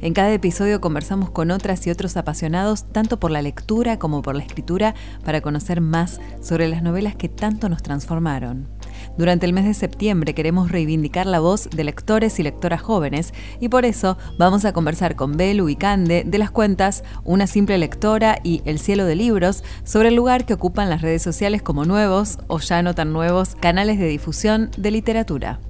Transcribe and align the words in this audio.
En 0.00 0.12
cada 0.12 0.32
episodio 0.32 0.80
conversamos 0.80 1.30
con 1.30 1.50
otras 1.50 1.86
y 1.86 1.90
otros 1.90 2.16
apasionados 2.16 2.84
tanto 2.92 3.18
por 3.18 3.30
la 3.30 3.40
lectura 3.40 3.98
como 3.98 4.20
por 4.22 4.34
la 4.34 4.42
escritura 4.42 4.94
para 5.24 5.40
conocer 5.40 5.80
más 5.80 6.20
sobre 6.42 6.68
las 6.68 6.82
novelas 6.82 7.16
que 7.16 7.28
tanto 7.28 7.68
nos 7.68 7.82
transformaron. 7.82 8.68
Durante 9.16 9.46
el 9.46 9.52
mes 9.52 9.64
de 9.64 9.74
septiembre 9.74 10.34
queremos 10.34 10.70
reivindicar 10.70 11.26
la 11.26 11.40
voz 11.40 11.70
de 11.70 11.84
lectores 11.84 12.38
y 12.38 12.42
lectoras 12.42 12.82
jóvenes 12.82 13.32
y 13.60 13.68
por 13.68 13.84
eso 13.84 14.18
vamos 14.38 14.64
a 14.64 14.72
conversar 14.72 15.16
con 15.16 15.36
Belu 15.36 15.68
y 15.68 15.76
Cande 15.76 16.24
de 16.26 16.38
las 16.38 16.50
cuentas 16.50 17.02
Una 17.24 17.46
simple 17.46 17.78
lectora 17.78 18.38
y 18.42 18.62
El 18.64 18.78
cielo 18.78 19.04
de 19.04 19.16
libros 19.16 19.64
sobre 19.84 20.08
el 20.08 20.14
lugar 20.14 20.44
que 20.44 20.54
ocupan 20.54 20.90
las 20.90 21.02
redes 21.02 21.22
sociales 21.22 21.62
como 21.62 21.84
nuevos 21.84 22.38
o 22.48 22.58
ya 22.58 22.82
no 22.82 22.94
tan 22.94 23.12
nuevos 23.12 23.54
canales 23.54 23.98
de 23.98 24.08
difusión 24.08 24.70
de 24.76 24.90
literatura. 24.90 25.60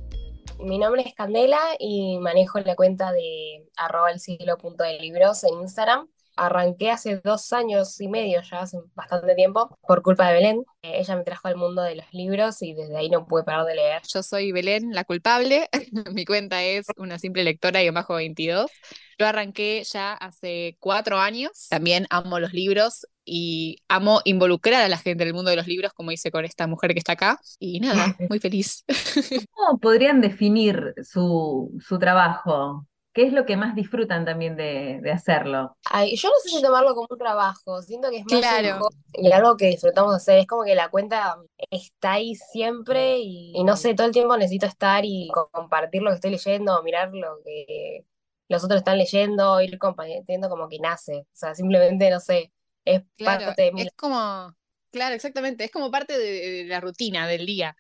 Mi 0.59 0.79
nombre 0.79 1.03
es 1.03 1.15
Candela 1.15 1.61
y 1.79 2.19
manejo 2.19 2.59
la 2.61 2.75
cuenta 2.77 3.13
de 3.13 3.69
arroba 3.77 4.11
el 4.11 4.21
siglo 4.21 4.57
punto 4.57 4.85
de 4.85 4.99
libros 4.99 5.45
en 5.45 5.61
Instagram. 5.61 6.09
Arranqué 6.37 6.91
hace 6.91 7.21
dos 7.25 7.53
años 7.53 8.01
y 8.01 8.09
medio, 8.09 8.43
ya 8.43 8.61
hace 8.61 8.79
bastante 8.95 9.35
tiempo, 9.35 9.79
por 9.87 10.03
culpa 10.03 10.29
de 10.29 10.35
Belén. 10.35 10.65
Eh, 10.83 11.01
ella 11.01 11.17
me 11.17 11.25
trajo 11.25 11.49
al 11.49 11.57
mundo 11.57 11.83
de 11.83 11.97
los 11.97 12.07
libros 12.13 12.63
y 12.63 12.75
desde 12.75 12.97
ahí 12.97 13.09
no 13.09 13.27
pude 13.27 13.45
parar 13.45 13.65
de 13.65 13.75
leer. 13.75 14.03
Yo 14.07 14.23
soy 14.23 14.53
Belén, 14.53 14.93
la 14.93 15.05
culpable. 15.05 15.69
Mi 16.13 16.25
cuenta 16.25 16.63
es 16.63 16.87
una 16.97 17.19
simple 17.19 17.45
lectora 17.45 17.83
y 17.83 17.91
bajo 17.91 18.15
22. 18.15 18.71
Yo 19.19 19.27
arranqué 19.27 19.83
ya 19.85 20.13
hace 20.13 20.77
cuatro 20.79 21.19
años. 21.19 21.69
También 21.71 22.07
amo 22.11 22.39
los 22.39 22.53
libros 22.53 23.07
y 23.25 23.83
amo 23.89 24.21
involucrar 24.25 24.83
a 24.83 24.89
la 24.89 24.99
gente 24.99 25.23
en 25.23 25.29
el 25.29 25.35
mundo 25.35 25.51
de 25.51 25.57
los 25.57 25.67
libros, 25.67 25.93
como 25.95 26.13
hice 26.13 26.31
con 26.31 26.45
esta 26.45 26.67
mujer 26.67 26.93
que 26.93 26.99
está 26.99 27.13
acá. 27.13 27.41
Y 27.59 27.81
nada, 27.81 28.15
muy 28.31 28.39
feliz. 28.39 28.85
¿Cómo 29.53 29.79
podrían 29.79 30.21
definir 30.21 30.95
su, 31.03 31.77
su 31.81 31.99
trabajo? 31.99 32.87
¿Qué 33.17 33.27
es 33.27 33.33
lo 33.33 33.47
que 33.47 33.57
más 33.57 33.75
disfrutan 33.75 34.27
también 34.27 34.57
de, 34.57 35.01
hacerlo? 35.11 35.75
yo 35.91 36.29
no 36.29 36.35
sé 36.43 36.51
si 36.51 36.61
tomarlo 36.61 36.95
como 36.95 37.07
un 37.09 37.17
trabajo, 37.17 37.81
siento 37.81 38.11
que 38.11 38.19
es 38.19 38.25
más 38.31 38.41
claro. 38.41 38.91
y 39.15 39.33
algo 39.33 39.57
que 39.57 39.69
disfrutamos 39.69 40.15
hacer. 40.15 40.41
Es 40.41 40.47
como 40.47 40.65
que 40.65 40.75
la 40.75 40.91
cuenta 40.91 41.39
está 41.71 42.13
ahí 42.13 42.35
siempre 42.35 43.17
y, 43.21 43.53
y, 43.55 43.65
no 43.65 43.75
sé, 43.79 43.95
todo 43.95 44.07
el 44.07 44.13
tiempo 44.13 44.37
necesito 44.37 44.67
estar 44.67 45.07
y 45.07 45.31
compartir 45.51 46.03
lo 46.03 46.11
que 46.11 46.17
estoy 46.17 46.33
leyendo, 46.33 46.83
mirar 46.83 47.09
lo 47.15 47.39
que 47.43 48.05
los 48.49 48.63
otros 48.63 48.81
están 48.81 48.99
leyendo, 48.99 49.63
ir 49.63 49.79
compartiendo 49.79 50.51
como 50.51 50.69
que 50.69 50.79
nace. 50.79 51.21
O 51.21 51.27
sea, 51.33 51.55
simplemente, 51.55 52.11
no 52.11 52.21
sé, 52.21 52.53
es 52.85 53.01
parte 53.25 53.63
de 53.63 53.73
mi... 53.73 53.81
Es 53.81 53.93
como, 53.97 54.55
claro, 54.91 55.15
exactamente, 55.15 55.65
es 55.65 55.71
como 55.71 55.91
parte 55.91 56.19
de 56.19 56.67
la 56.67 56.81
rutina 56.81 57.27
del 57.27 57.47
día. 57.47 57.75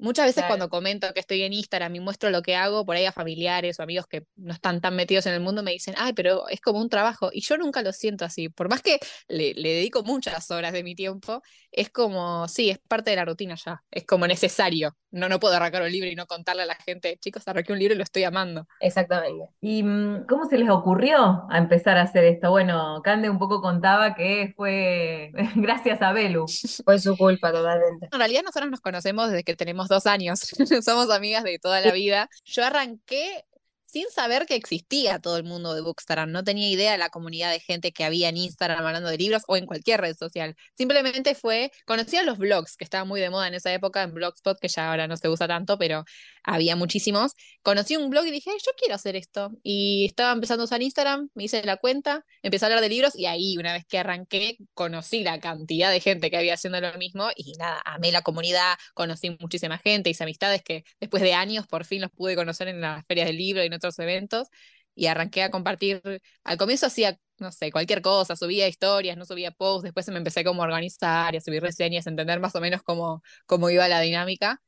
Muchas 0.00 0.26
veces 0.26 0.44
cuando 0.46 0.70
comento 0.70 1.12
que 1.12 1.20
estoy 1.20 1.42
en 1.42 1.52
Instagram 1.52 1.94
y 1.94 2.00
muestro 2.00 2.30
lo 2.30 2.40
que 2.40 2.56
hago, 2.56 2.86
por 2.86 2.96
ahí 2.96 3.04
a 3.04 3.12
familiares 3.12 3.78
o 3.78 3.82
amigos 3.82 4.06
que 4.06 4.24
no 4.36 4.54
están 4.54 4.80
tan 4.80 4.96
metidos 4.96 5.26
en 5.26 5.34
el 5.34 5.40
mundo 5.40 5.62
me 5.62 5.72
dicen, 5.72 5.94
ay, 5.98 6.14
pero 6.14 6.48
es 6.48 6.60
como 6.62 6.80
un 6.80 6.88
trabajo. 6.88 7.28
Y 7.32 7.42
yo 7.42 7.58
nunca 7.58 7.82
lo 7.82 7.92
siento 7.92 8.24
así. 8.24 8.48
Por 8.48 8.70
más 8.70 8.80
que 8.80 8.98
le, 9.28 9.52
dedico 9.54 10.02
muchas 10.02 10.50
horas 10.50 10.72
de 10.72 10.82
mi 10.82 10.94
tiempo, 10.94 11.42
es 11.70 11.90
como, 11.90 12.48
sí, 12.48 12.70
es 12.70 12.78
parte 12.78 13.10
de 13.10 13.16
la 13.16 13.26
rutina 13.26 13.56
ya. 13.56 13.82
Es 13.90 14.06
como 14.06 14.26
necesario. 14.26 14.96
No, 15.10 15.28
no 15.28 15.40
puedo 15.40 15.54
arrancar 15.54 15.82
un 15.82 15.90
libro 15.90 16.08
y 16.08 16.14
no 16.14 16.26
contarle 16.26 16.62
a 16.62 16.66
la 16.66 16.76
gente, 16.76 17.18
chicos, 17.20 17.46
arranqué 17.48 17.72
un 17.72 17.78
libro 17.78 17.94
y 17.94 17.98
lo 17.98 18.04
estoy 18.04 18.24
amando. 18.24 18.66
Exactamente. 18.80 19.46
¿Y 19.60 19.82
mm, 19.82 20.26
cómo 20.28 20.46
se 20.46 20.58
les 20.58 20.70
ocurrió 20.70 21.46
a 21.50 21.58
empezar 21.58 21.98
a 21.98 22.02
hacer 22.02 22.24
esto? 22.24 22.50
Bueno, 22.50 23.00
Cande 23.02 23.28
un 23.28 23.38
poco 23.38 23.60
contaba 23.60 24.14
que 24.14 24.52
fue 24.56 25.32
gracias 25.56 26.00
a 26.02 26.12
Belu. 26.12 26.46
Fue 26.84 26.98
su 26.98 27.16
culpa 27.16 27.52
totalmente. 27.52 28.08
En 28.12 28.18
realidad 28.18 28.42
nosotros 28.44 28.70
nos 28.70 28.80
conocemos 28.80 29.28
desde 29.28 29.44
que 29.44 29.56
tenemos 29.56 29.88
dos 29.88 30.06
años, 30.06 30.40
somos 30.84 31.10
amigas 31.10 31.44
de 31.44 31.58
toda 31.58 31.80
la 31.80 31.92
vida. 31.92 32.28
Yo 32.44 32.64
arranqué 32.64 33.44
sin 33.90 34.08
saber 34.10 34.46
que 34.46 34.54
existía 34.54 35.18
todo 35.18 35.36
el 35.36 35.44
mundo 35.44 35.74
de 35.74 35.80
Bookstagram. 35.80 36.30
No 36.30 36.44
tenía 36.44 36.68
idea 36.68 36.92
de 36.92 36.98
la 36.98 37.10
comunidad 37.10 37.50
de 37.50 37.60
gente 37.60 37.92
que 37.92 38.04
había 38.04 38.28
en 38.28 38.36
Instagram 38.36 38.84
hablando 38.86 39.08
de 39.08 39.18
libros 39.18 39.42
o 39.48 39.56
en 39.56 39.66
cualquier 39.66 40.00
red 40.00 40.16
social. 40.16 40.54
Simplemente 40.76 41.34
fue, 41.34 41.72
conocía 41.86 42.22
los 42.22 42.38
blogs, 42.38 42.76
que 42.76 42.84
estaban 42.84 43.08
muy 43.08 43.20
de 43.20 43.30
moda 43.30 43.48
en 43.48 43.54
esa 43.54 43.72
época, 43.72 44.02
en 44.02 44.14
Blogspot, 44.14 44.60
que 44.60 44.68
ya 44.68 44.90
ahora 44.90 45.08
no 45.08 45.16
se 45.16 45.28
usa 45.28 45.48
tanto, 45.48 45.76
pero 45.76 46.04
había 46.44 46.76
muchísimos. 46.76 47.32
Conocí 47.62 47.96
un 47.96 48.10
blog 48.10 48.26
y 48.26 48.30
dije, 48.30 48.50
yo 48.50 48.72
quiero 48.78 48.94
hacer 48.94 49.16
esto. 49.16 49.50
Y 49.62 50.06
estaba 50.06 50.32
empezando 50.32 50.62
a 50.62 50.66
usar 50.66 50.82
Instagram, 50.82 51.28
me 51.34 51.44
hice 51.44 51.62
la 51.64 51.76
cuenta, 51.76 52.24
empecé 52.42 52.64
a 52.64 52.68
hablar 52.68 52.80
de 52.82 52.88
libros 52.88 53.16
y 53.16 53.26
ahí, 53.26 53.56
una 53.58 53.72
vez 53.72 53.84
que 53.86 53.98
arranqué, 53.98 54.56
conocí 54.74 55.22
la 55.24 55.40
cantidad 55.40 55.90
de 55.90 56.00
gente 56.00 56.30
que 56.30 56.36
había 56.36 56.54
haciendo 56.54 56.80
lo 56.80 56.94
mismo 56.94 57.28
y 57.34 57.52
nada, 57.58 57.82
amé 57.84 58.12
la 58.12 58.22
comunidad, 58.22 58.74
conocí 58.94 59.36
muchísima 59.40 59.78
gente, 59.78 60.10
hice 60.10 60.22
amistades 60.22 60.62
que 60.62 60.84
después 61.00 61.22
de 61.22 61.34
años 61.34 61.66
por 61.66 61.84
fin 61.84 62.00
los 62.00 62.10
pude 62.10 62.36
conocer 62.36 62.68
en 62.68 62.80
las 62.80 63.04
ferias 63.06 63.26
del 63.26 63.36
libro 63.36 63.64
y 63.64 63.68
no 63.68 63.79
otros 63.80 63.98
eventos 63.98 64.48
y 64.94 65.06
arranqué 65.06 65.42
a 65.42 65.50
compartir. 65.50 66.02
Al 66.44 66.58
comienzo 66.58 66.86
hacía, 66.86 67.18
no 67.38 67.52
sé, 67.52 67.72
cualquier 67.72 68.02
cosa, 68.02 68.36
subía 68.36 68.68
historias, 68.68 69.16
no 69.16 69.24
subía 69.24 69.50
posts, 69.50 69.84
después 69.84 70.08
me 70.08 70.18
empecé 70.18 70.44
como 70.44 70.62
a 70.62 70.66
organizar 70.66 71.34
y 71.34 71.38
a 71.38 71.40
subir 71.40 71.62
reseñas, 71.62 72.06
a 72.06 72.10
entender 72.10 72.40
más 72.40 72.54
o 72.54 72.60
menos 72.60 72.82
cómo, 72.82 73.22
cómo 73.46 73.70
iba 73.70 73.88
la 73.88 74.00
dinámica. 74.00 74.60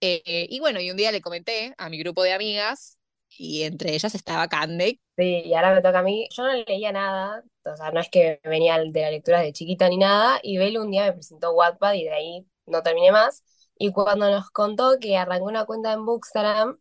Eh, 0.00 0.46
y 0.48 0.60
bueno, 0.60 0.80
y 0.80 0.90
un 0.90 0.96
día 0.96 1.12
le 1.12 1.20
comenté 1.20 1.74
a 1.76 1.90
mi 1.90 1.98
grupo 1.98 2.22
de 2.22 2.32
amigas 2.32 2.98
y 3.36 3.62
entre 3.62 3.94
ellas 3.94 4.14
estaba 4.14 4.48
Cande. 4.48 5.00
Sí, 5.16 5.42
y 5.44 5.54
ahora 5.54 5.74
me 5.74 5.82
toca 5.82 5.98
a 6.00 6.02
mí. 6.02 6.28
Yo 6.34 6.44
no 6.44 6.54
leía 6.54 6.92
nada, 6.92 7.42
o 7.64 7.76
sea, 7.76 7.90
no 7.90 8.00
es 8.00 8.08
que 8.08 8.40
venía 8.44 8.78
de 8.78 9.00
la 9.00 9.10
lectura 9.10 9.40
de 9.40 9.52
chiquita 9.52 9.88
ni 9.88 9.98
nada, 9.98 10.40
y 10.42 10.58
Belu 10.58 10.82
un 10.82 10.90
día 10.90 11.04
me 11.04 11.12
presentó 11.12 11.52
Wattpad 11.52 11.94
y 11.94 12.04
de 12.04 12.10
ahí 12.12 12.46
no 12.66 12.82
terminé 12.82 13.12
más. 13.12 13.44
Y 13.78 13.92
cuando 13.92 14.30
nos 14.30 14.50
contó 14.50 14.98
que 15.00 15.16
arrancó 15.16 15.46
una 15.46 15.64
cuenta 15.64 15.92
en 15.92 16.04
Bookstagram, 16.04 16.78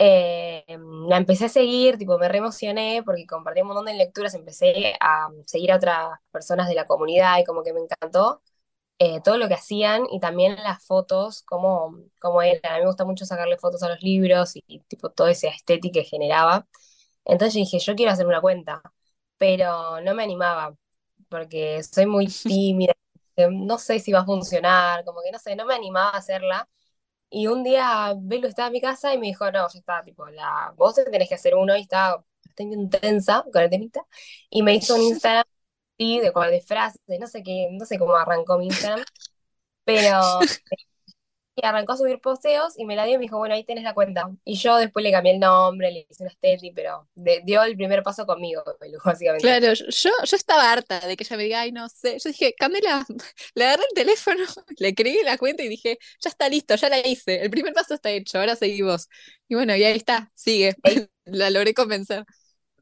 eh, 0.00 0.64
la 1.08 1.18
empecé 1.18 1.46
a 1.46 1.50
seguir, 1.50 1.98
tipo, 1.98 2.18
me 2.18 2.28
reemocioné 2.28 3.02
porque 3.04 3.26
compartí 3.26 3.60
un 3.60 3.68
montón 3.68 3.86
de 3.86 3.94
lecturas, 3.94 4.34
empecé 4.34 4.94
a 5.00 5.28
seguir 5.46 5.72
a 5.72 5.76
otras 5.76 6.18
personas 6.32 6.68
de 6.68 6.74
la 6.74 6.86
comunidad 6.86 7.38
y 7.38 7.44
como 7.44 7.62
que 7.62 7.74
me 7.74 7.80
encantó 7.82 8.42
eh, 8.98 9.20
todo 9.22 9.38
lo 9.38 9.48
que 9.48 9.54
hacían 9.54 10.04
y 10.10 10.20
también 10.20 10.56
las 10.56 10.84
fotos, 10.86 11.42
como, 11.44 11.96
como 12.20 12.42
eran. 12.42 12.72
A 12.74 12.76
mí 12.76 12.80
me 12.82 12.86
gusta 12.88 13.04
mucho 13.06 13.26
sacarle 13.26 13.58
fotos 13.58 13.82
a 13.82 13.88
los 13.90 14.02
libros 14.02 14.52
y, 14.56 14.80
tipo 14.88 15.10
toda 15.10 15.30
esa 15.32 15.48
estética 15.48 16.00
que 16.00 16.04
generaba. 16.06 16.66
Entonces 17.24 17.54
dije, 17.54 17.78
yo 17.80 17.94
quiero 17.96 18.12
hacer 18.12 18.26
una 18.26 18.40
cuenta, 18.40 18.82
pero 19.38 20.00
no 20.02 20.14
me 20.14 20.22
animaba 20.24 20.76
porque 21.28 21.82
soy 21.84 22.06
muy 22.06 22.26
tímida, 22.44 22.94
no 23.50 23.78
sé 23.78 24.00
si 24.00 24.12
va 24.12 24.20
a 24.20 24.24
funcionar, 24.26 25.04
como 25.04 25.22
que 25.22 25.32
no 25.32 25.38
sé, 25.38 25.56
no 25.56 25.66
me 25.66 25.74
animaba 25.74 26.10
a 26.10 26.18
hacerla. 26.18 26.68
Y 27.30 27.46
un 27.46 27.62
día 27.64 28.14
Belu 28.18 28.48
estaba 28.48 28.68
en 28.68 28.72
mi 28.74 28.80
casa 28.80 29.14
y 29.14 29.18
me 29.18 29.26
dijo, 29.28 29.50
no, 29.52 29.68
ya 29.68 29.78
está, 29.78 30.02
tipo, 30.04 30.26
la, 30.28 30.74
vos 30.76 30.94
tenés 30.96 31.28
que 31.28 31.34
hacer 31.36 31.54
uno 31.54 31.76
y 31.76 31.82
estaba 31.82 32.24
bastante 32.46 32.76
intensa 32.76 33.44
con 33.52 33.62
el 33.62 33.70
temita. 33.70 34.04
Y 34.50 34.62
me 34.62 34.74
hizo 34.74 34.94
un 34.96 35.02
Instagram, 35.02 35.44
sí, 35.98 36.20
de, 36.20 36.32
de 36.50 36.60
frases, 36.62 37.00
no 37.20 37.26
sé 37.28 37.42
qué, 37.42 37.68
no 37.72 37.84
sé 37.86 37.98
cómo 37.98 38.16
arrancó 38.16 38.58
mi 38.58 38.66
Instagram, 38.66 39.04
pero 39.84 40.48
y 41.60 41.66
arrancó 41.66 41.92
a 41.92 41.96
subir 41.96 42.20
posteos 42.20 42.78
y 42.78 42.84
me 42.84 42.96
la 42.96 43.04
dio 43.04 43.14
y 43.14 43.18
me 43.18 43.22
dijo, 43.22 43.38
bueno, 43.38 43.54
ahí 43.54 43.64
tenés 43.64 43.84
la 43.84 43.94
cuenta. 43.94 44.30
Y 44.44 44.54
yo 44.56 44.76
después 44.76 45.02
le 45.02 45.12
cambié 45.12 45.34
el 45.34 45.40
nombre, 45.40 45.90
le 45.90 46.06
hice 46.08 46.22
una 46.22 46.30
estética, 46.32 46.72
pero 46.74 47.08
dio 47.44 47.62
el 47.62 47.76
primer 47.76 48.02
paso 48.02 48.26
conmigo, 48.26 48.62
básicamente. 49.04 49.46
Claro, 49.46 49.72
yo, 49.74 50.10
yo 50.24 50.36
estaba 50.36 50.70
harta 50.70 51.00
de 51.00 51.16
que 51.16 51.24
ella 51.24 51.36
me 51.36 51.44
diga, 51.44 51.60
ay, 51.60 51.72
no 51.72 51.88
sé. 51.88 52.18
Yo 52.18 52.30
dije, 52.30 52.54
Camila, 52.58 53.04
le 53.54 53.64
agarré 53.64 53.82
el 53.88 53.94
teléfono, 53.94 54.44
le 54.78 54.94
creí 54.94 55.22
la 55.24 55.38
cuenta 55.38 55.62
y 55.62 55.68
dije, 55.68 55.98
ya 56.20 56.30
está 56.30 56.48
listo, 56.48 56.74
ya 56.76 56.88
la 56.88 57.06
hice. 57.06 57.42
El 57.42 57.50
primer 57.50 57.72
paso 57.72 57.94
está 57.94 58.10
hecho, 58.10 58.38
ahora 58.38 58.56
seguimos. 58.56 59.08
Y 59.48 59.54
bueno, 59.54 59.74
y 59.76 59.84
ahí 59.84 59.96
está, 59.96 60.30
sigue. 60.34 60.74
la 61.24 61.50
logré 61.50 61.74
convencer. 61.74 62.24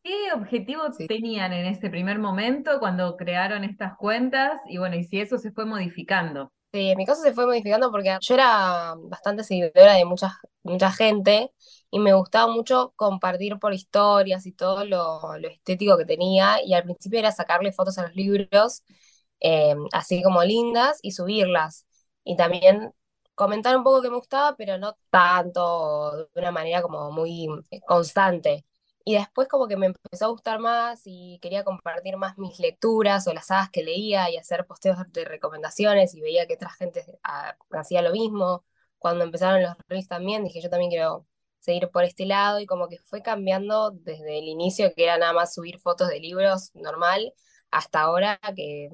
¿Qué 0.03 0.33
objetivos 0.33 0.97
tenían 0.97 1.53
en 1.53 1.67
ese 1.67 1.91
primer 1.91 2.19
momento 2.19 2.79
cuando 2.79 3.17
crearon 3.17 3.65
estas 3.65 3.97
cuentas? 3.97 4.61
Y 4.67 4.79
bueno, 4.79 4.97
y 4.97 5.05
si 5.05 5.21
eso 5.21 5.39
se 5.39 5.51
fue 5.51 5.67
modificando. 5.67 6.51
Sí, 6.71 6.95
mi 6.97 7.07
caso 7.07 7.23
se 7.23 7.33
fue 7.33 7.47
modificando 7.47 7.91
porque 7.91 8.19
yo 8.21 8.35
era 8.35 8.95
bastante 8.99 9.43
seguidora 9.43 9.95
de 9.95 10.05
mucha, 10.05 10.39
mucha 10.63 10.91
gente 10.93 11.51
y 11.91 11.99
me 11.99 12.13
gustaba 12.13 12.53
mucho 12.53 12.93
compartir 12.95 13.59
por 13.59 13.73
historias 13.73 14.45
y 14.45 14.53
todo 14.53 14.85
lo, 14.85 15.35
estético 15.37 15.97
que 15.97 16.05
tenía 16.05 16.63
y 16.63 16.75
al 16.75 16.83
principio 16.85 17.21
era 17.21 17.33
sacarle 17.33 17.73
fotos 17.73 17.97
a 17.97 18.03
los 18.03 18.15
libros, 18.15 18.83
eh, 19.41 19.75
así 19.93 20.23
como 20.23 20.45
lindas, 20.45 20.99
y 21.03 21.13
subirlas. 21.13 21.87
Y 22.23 22.37
también 22.37 22.93
comentar 23.35 23.75
un 23.77 23.83
poco 23.85 24.03
que 24.03 24.11
me 24.11 24.17
gustaba, 24.17 24.55
pero 24.57 24.77
no 24.79 24.95
tanto, 25.11 26.29
de 26.35 26.41
una 26.41 26.51
manera 26.53 26.83
como 26.83 27.11
muy 27.11 27.49
constante. 27.87 28.67
Y 29.09 29.15
después 29.15 29.49
como 29.49 29.69
que 29.69 29.79
me 29.79 29.87
empezó 29.87 30.27
a 30.27 30.29
gustar 30.29 30.59
más 30.61 31.01
y 31.07 31.39
quería 31.41 31.65
compartir 31.65 32.19
más 32.19 32.37
mis 32.37 32.59
lecturas 32.61 33.27
o 33.27 33.33
las 33.33 33.47
sagas 33.47 33.71
que 33.71 33.83
leía 33.83 34.29
y 34.31 34.37
hacer 34.37 34.67
posteos 34.67 34.99
de 35.13 35.25
recomendaciones 35.25 36.15
y 36.15 36.21
veía 36.21 36.47
que 36.47 36.57
otra 36.57 36.69
gente 36.71 37.03
hacía 37.71 38.03
lo 38.03 38.13
mismo. 38.13 38.67
Cuando 38.99 39.25
empezaron 39.25 39.63
los 39.63 39.75
reels 39.89 40.09
también, 40.09 40.45
dije 40.45 40.61
yo 40.61 40.69
también 40.69 40.91
quiero 40.91 41.27
seguir 41.59 41.89
por 41.91 42.05
este 42.05 42.27
lado 42.27 42.61
y 42.61 42.67
como 42.67 42.89
que 42.89 42.99
fue 42.99 43.23
cambiando 43.23 43.93
desde 43.93 44.41
el 44.41 44.45
inicio 44.49 44.93
que 44.95 45.05
era 45.05 45.17
nada 45.17 45.33
más 45.33 45.55
subir 45.55 45.79
fotos 45.81 46.09
de 46.11 46.21
libros 46.21 46.71
normal 46.75 47.33
hasta 47.71 48.03
ahora 48.03 48.39
que 48.55 48.91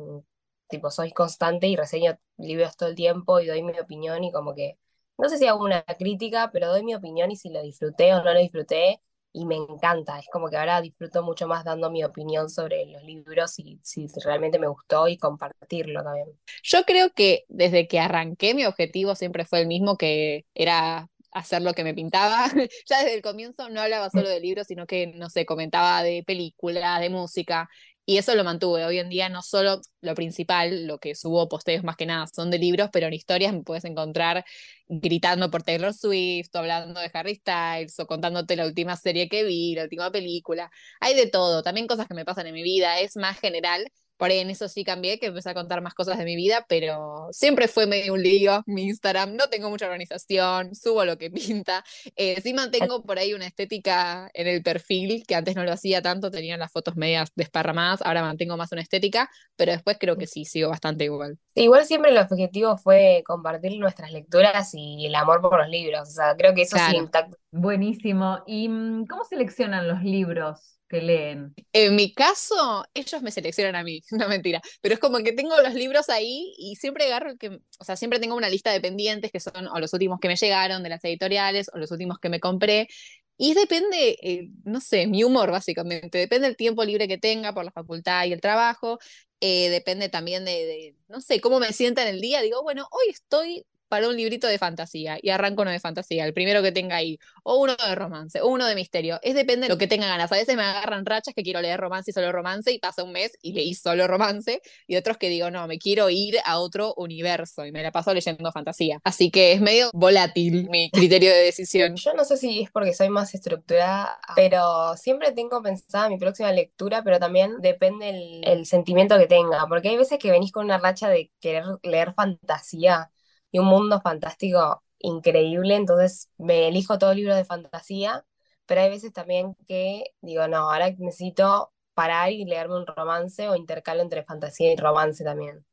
tipo 0.69 0.91
soy 0.93 1.11
constante 1.13 1.67
y 1.67 1.75
reseño 1.77 2.17
libros 2.37 2.77
todo 2.77 2.89
el 2.89 2.95
tiempo 2.95 3.41
y 3.41 3.47
doy 3.47 3.63
mi 3.65 3.79
opinión 3.81 4.23
y 4.23 4.31
como 4.31 4.55
que 4.55 4.79
no 5.19 5.29
sé 5.29 5.39
si 5.39 5.47
hago 5.49 5.65
una 5.65 5.83
crítica, 5.83 6.51
pero 6.53 6.69
doy 6.69 6.85
mi 6.85 6.95
opinión 6.95 7.31
y 7.33 7.37
si 7.37 7.49
lo 7.51 7.63
disfruté 7.63 8.15
o 8.15 8.23
no 8.23 8.33
lo 8.33 8.39
disfruté 8.41 9.01
y 9.35 9.45
me 9.45 9.57
encanta. 9.57 10.19
Es 10.19 10.29
como 10.33 10.49
que 10.49 10.57
ahora 10.57 10.81
disfruto 10.81 11.23
mucho 11.23 11.49
más 11.49 11.65
dando 11.65 11.91
mi 11.91 12.05
opinión 12.05 12.49
sobre 12.49 12.87
los 12.87 13.03
libros 13.03 13.59
y 13.59 13.81
si 13.83 14.07
realmente 14.25 14.61
me 14.61 14.69
gustó 14.69 15.09
y 15.09 15.19
compartirlo 15.19 16.03
también. 16.03 16.29
Yo 16.63 16.85
creo 16.85 17.11
que 17.11 17.45
desde 17.49 17.89
que 17.89 17.99
arranqué 17.99 18.55
mi 18.55 18.65
objetivo 18.65 19.17
siempre 19.17 19.45
fue 19.45 19.61
el 19.61 19.67
mismo 19.67 19.99
que 19.99 20.47
era 20.55 21.09
hacer 21.33 21.63
lo 21.63 21.75
que 21.75 21.83
me 21.83 21.95
pintaba. 21.95 22.47
ya 22.89 22.99
desde 23.01 23.15
el 23.15 23.23
comienzo 23.23 23.69
no 23.69 23.81
hablaba 23.81 24.09
solo 24.09 24.29
de 24.29 24.39
libros, 24.39 24.69
sino 24.69 24.87
que, 24.87 25.09
no 25.09 25.29
sé, 25.29 25.45
comentaba 25.45 26.05
de 26.05 26.23
películas, 26.25 27.01
de 27.01 27.11
música. 27.11 27.69
Y 28.07 28.19
eso 28.19 28.35
lo 28.35 28.45
mantuve. 28.45 28.85
Hoy 28.85 28.99
en 28.99 29.09
día 29.09 29.31
no 29.31 29.41
solo 29.43 29.81
lo 30.03 30.15
principal, 30.15 30.87
lo 30.87 30.99
que 30.99 31.15
subo 31.15 31.49
posteos 31.49 31.85
más 31.85 31.97
que 31.97 32.05
nada 32.05 32.27
son 32.27 32.51
de 32.51 32.59
libros, 32.59 32.91
pero 32.93 33.07
en 33.07 33.15
historias 33.15 33.55
me 33.55 33.63
puedes 33.63 33.85
encontrar 33.87 34.45
gritando 34.89 35.51
por 35.51 35.63
Taylor 35.63 35.95
Swift, 35.95 36.51
o 36.55 36.59
hablando 36.59 37.01
de 37.01 37.11
Harry 37.15 37.37
Styles, 37.37 37.99
o 37.99 38.07
contándote 38.07 38.57
la 38.57 38.67
última 38.67 38.97
serie 38.97 39.29
que 39.31 39.43
vi, 39.45 39.75
la 39.75 39.85
última 39.85 40.11
película. 40.11 40.71
Hay 41.01 41.15
de 41.15 41.29
todo, 41.29 41.63
también 41.63 41.87
cosas 41.87 42.07
que 42.07 42.15
me 42.15 42.27
pasan 42.27 42.47
en 42.47 42.55
mi 42.55 42.63
vida, 42.63 43.01
es 43.01 43.17
más 43.17 43.41
general, 43.41 43.91
por 44.17 44.31
ahí 44.31 44.39
en 44.39 44.51
eso 44.51 44.69
sí 44.69 44.85
cambié, 44.85 45.19
que 45.19 45.27
empecé 45.27 45.51
a 45.51 45.55
contar 45.55 45.83
más 45.83 45.95
cosas 45.95 46.19
de 46.19 46.25
mi 46.25 46.37
vida, 46.37 46.65
pero 46.69 47.29
siempre 47.33 47.69
fue 47.69 47.87
medio 47.87 48.15
un 48.15 48.23
lío 48.23 48.63
mi 48.67 48.85
Instagram. 48.85 49.35
No 49.37 49.49
tengo 49.49 49.71
mucha 49.71 49.87
organización, 49.87 50.75
subo 50.75 51.05
lo 51.05 51.19
que 51.19 51.31
pinta. 51.31 51.85
Eh, 52.17 52.41
sí 52.41 52.55
mantengo 52.55 53.03
por 53.03 53.19
ahí 53.19 53.35
una 53.35 53.47
estética 53.47 54.31
en 54.35 54.47
el 54.47 54.63
perfil, 54.63 55.25
que 55.27 55.35
antes 55.35 55.57
no 55.57 55.65
lo 55.65 55.73
hacía 55.73 56.03
tanto, 56.03 56.31
tenía 56.31 56.57
las 56.57 56.73
fotos 56.73 56.97
medias 56.97 57.31
desparramadas, 57.35 58.03
ahora 58.03 58.23
mantengo 58.23 58.57
más 58.57 58.73
una 58.73 58.83
estética, 58.83 59.31
pero 59.57 59.73
después 59.73 59.97
creo 59.99 60.17
que 60.17 60.27
sí, 60.27 60.45
sigo 60.45 60.71
bastante 60.71 61.05
igual. 61.05 61.39
Igual 61.55 61.85
siempre 61.85 62.11
el 62.11 62.19
objetivo 62.19 62.77
fue 62.77 63.23
compartir 63.27 63.79
nuestras 63.79 64.13
lecturas 64.13 64.71
y 64.75 65.07
el 65.07 65.15
amor 65.15 65.41
por 65.41 65.59
los 65.59 65.69
libros. 65.69 66.09
O 66.09 66.13
sea, 66.13 66.35
creo 66.37 66.55
que 66.55 66.63
eso 66.63 66.77
sí 66.77 66.97
intacto. 66.97 67.37
Buenísimo. 67.57 68.43
¿Y 68.47 68.69
mm, 68.69 69.07
cómo 69.07 69.25
seleccionan 69.25 69.87
los 69.87 70.03
libros? 70.03 70.75
que 70.89 71.01
leen? 71.01 71.55
En 71.73 71.97
mi 71.97 72.13
caso, 72.13 72.85
ellos 72.95 73.23
me 73.23 73.31
seleccionan 73.31 73.77
a 73.77 73.85
mí, 73.85 74.03
no 74.11 74.29
mentira, 74.29 74.61
pero 74.81 74.95
es 74.95 75.01
como 75.01 75.19
que 75.19 75.33
tengo 75.33 75.57
los 75.63 75.75
libros 75.75 76.09
ahí 76.09 76.53
y 76.59 76.77
siempre 76.77 77.07
agarro 77.07 77.37
que, 77.39 77.61
o 77.79 77.85
sea, 77.85 77.97
siempre 77.97 78.19
tengo 78.21 78.37
una 78.37 78.49
lista 78.49 78.73
de 78.73 78.81
pendientes 78.81 79.33
que 79.33 79.41
son 79.41 79.69
o 79.69 79.79
los 79.79 79.93
últimos 79.93 80.19
que 80.21 80.29
me 80.29 80.37
llegaron 80.37 80.83
de 80.83 80.89
las 80.91 81.05
editoriales 81.05 81.71
o 81.73 81.79
los 81.79 81.91
últimos 81.91 82.19
que 82.19 82.29
me 82.29 82.41
compré. 82.41 82.89
Y 83.37 83.55
depende, 83.55 84.19
eh, 84.23 84.51
no 84.65 84.81
sé, 84.81 85.07
mi 85.07 85.25
humor 85.25 85.51
básicamente, 85.51 86.19
depende 86.19 86.49
del 86.49 86.57
tiempo 86.57 86.85
libre 86.85 87.09
que 87.09 87.19
tenga 87.19 87.53
por 87.55 87.65
la 87.65 87.73
facultad 87.73 88.27
y 88.27 88.33
el 88.33 88.41
trabajo, 88.41 88.99
eh, 89.41 89.71
depende 89.71 90.09
también 90.09 90.45
de, 90.45 90.53
de, 90.53 90.97
no 91.09 91.21
sé, 91.21 91.41
cómo 91.41 91.61
me 91.61 91.73
sienta 91.73 92.03
en 92.03 92.09
el 92.09 92.21
día. 92.21 92.43
Digo, 92.43 92.63
bueno, 92.63 92.87
hoy 92.91 93.11
estoy 93.11 93.65
para 93.95 94.09
un 94.09 94.17
librito 94.17 94.49
de 94.49 94.59
fantasía 94.59 95.19
y 95.23 95.31
arranco 95.31 95.63
uno 95.63 95.71
de 95.71 95.79
fantasía, 95.79 96.25
el 96.25 96.35
primero 96.35 96.63
que 96.63 96.73
tenga 96.73 96.97
ahí, 96.97 97.17
o 97.45 97.59
uno 97.63 97.77
de 97.77 97.95
romance, 97.95 98.41
o 98.41 98.49
uno 98.49 98.67
de 98.67 98.75
misterio. 98.75 99.21
Es 99.23 99.37
depende 99.37 99.69
de 99.69 99.73
lo 99.73 99.79
que 99.79 99.87
tenga 99.87 100.09
ganas. 100.09 100.33
A 100.33 100.35
veces 100.35 100.57
me 100.57 100.65
agarran 100.65 101.07
rachas 101.07 101.33
que 101.33 101.45
quiero 101.45 101.61
leer 101.61 101.79
romance 101.79 102.11
y 102.11 102.15
solo 102.15 102.33
romance 102.33 102.73
y 102.73 102.81
pasa 102.81 103.05
un 103.05 103.13
mes 103.13 103.39
y 103.41 103.53
leí 103.53 103.73
solo 103.73 104.09
romance 104.09 104.61
y 104.89 104.97
otros 104.97 105.17
que 105.17 105.29
digo, 105.29 105.49
no, 105.53 105.69
me 105.69 105.79
quiero 105.79 106.11
ir 106.11 106.39
a 106.45 106.59
otro 106.59 106.93
universo 106.97 107.65
y 107.65 107.71
me 107.71 107.85
la 107.85 107.93
paso 107.93 108.13
leyendo 108.13 108.51
fantasía. 108.51 108.99
Así 109.05 109.31
que 109.31 109.53
es 109.53 109.61
medio 109.61 109.91
volátil 109.95 110.69
mi 110.69 110.91
criterio 110.91 111.31
de 111.31 111.45
decisión. 111.45 111.95
Yo 111.95 112.15
no 112.15 112.25
sé 112.25 112.37
si 112.37 112.63
es 112.63 112.73
porque 112.73 112.95
soy 112.95 113.11
más 113.11 113.33
estructurada, 113.33 114.19
pero 114.35 114.97
siempre 114.97 115.31
tengo 115.31 115.63
pensada 115.63 116.09
mi 116.09 116.19
próxima 116.19 116.51
lectura, 116.51 117.05
pero 117.05 117.21
también 117.21 117.61
depende 117.61 118.11
el, 118.11 118.41
el 118.43 118.67
sentimiento 118.67 119.17
que 119.19 119.29
tenga, 119.29 119.69
porque 119.69 119.91
hay 119.91 119.97
veces 119.97 120.19
que 120.19 120.33
venís 120.33 120.51
con 120.51 120.65
una 120.65 120.79
racha 120.79 121.09
de 121.09 121.31
querer 121.41 121.63
leer 121.85 122.13
fantasía 122.15 123.13
y 123.55 123.61
un 123.61 123.67
mundo 123.67 124.01
fantástico 124.01 124.83
increíble, 124.99 125.77
entonces 125.77 126.31
me 126.39 126.69
elijo 126.69 126.99
todo 126.99 127.15
libro 127.15 127.37
de 127.37 127.45
fantasía, 127.45 128.25
pero 128.67 128.81
hay 128.81 128.91
veces 128.91 129.13
también 129.13 129.55
que 129.69 130.07
digo, 130.23 130.49
no, 130.49 130.71
ahora 130.73 130.91
necesito 130.99 131.73
parar 131.95 132.33
y 132.33 132.45
leerme 132.47 132.77
un 132.79 132.87
romance 132.87 133.49
o 133.49 133.55
intercalo 133.57 134.03
entre 134.03 134.25
fantasía 134.25 134.73
y 134.73 134.77
romance 134.77 135.23
también. 135.25 135.65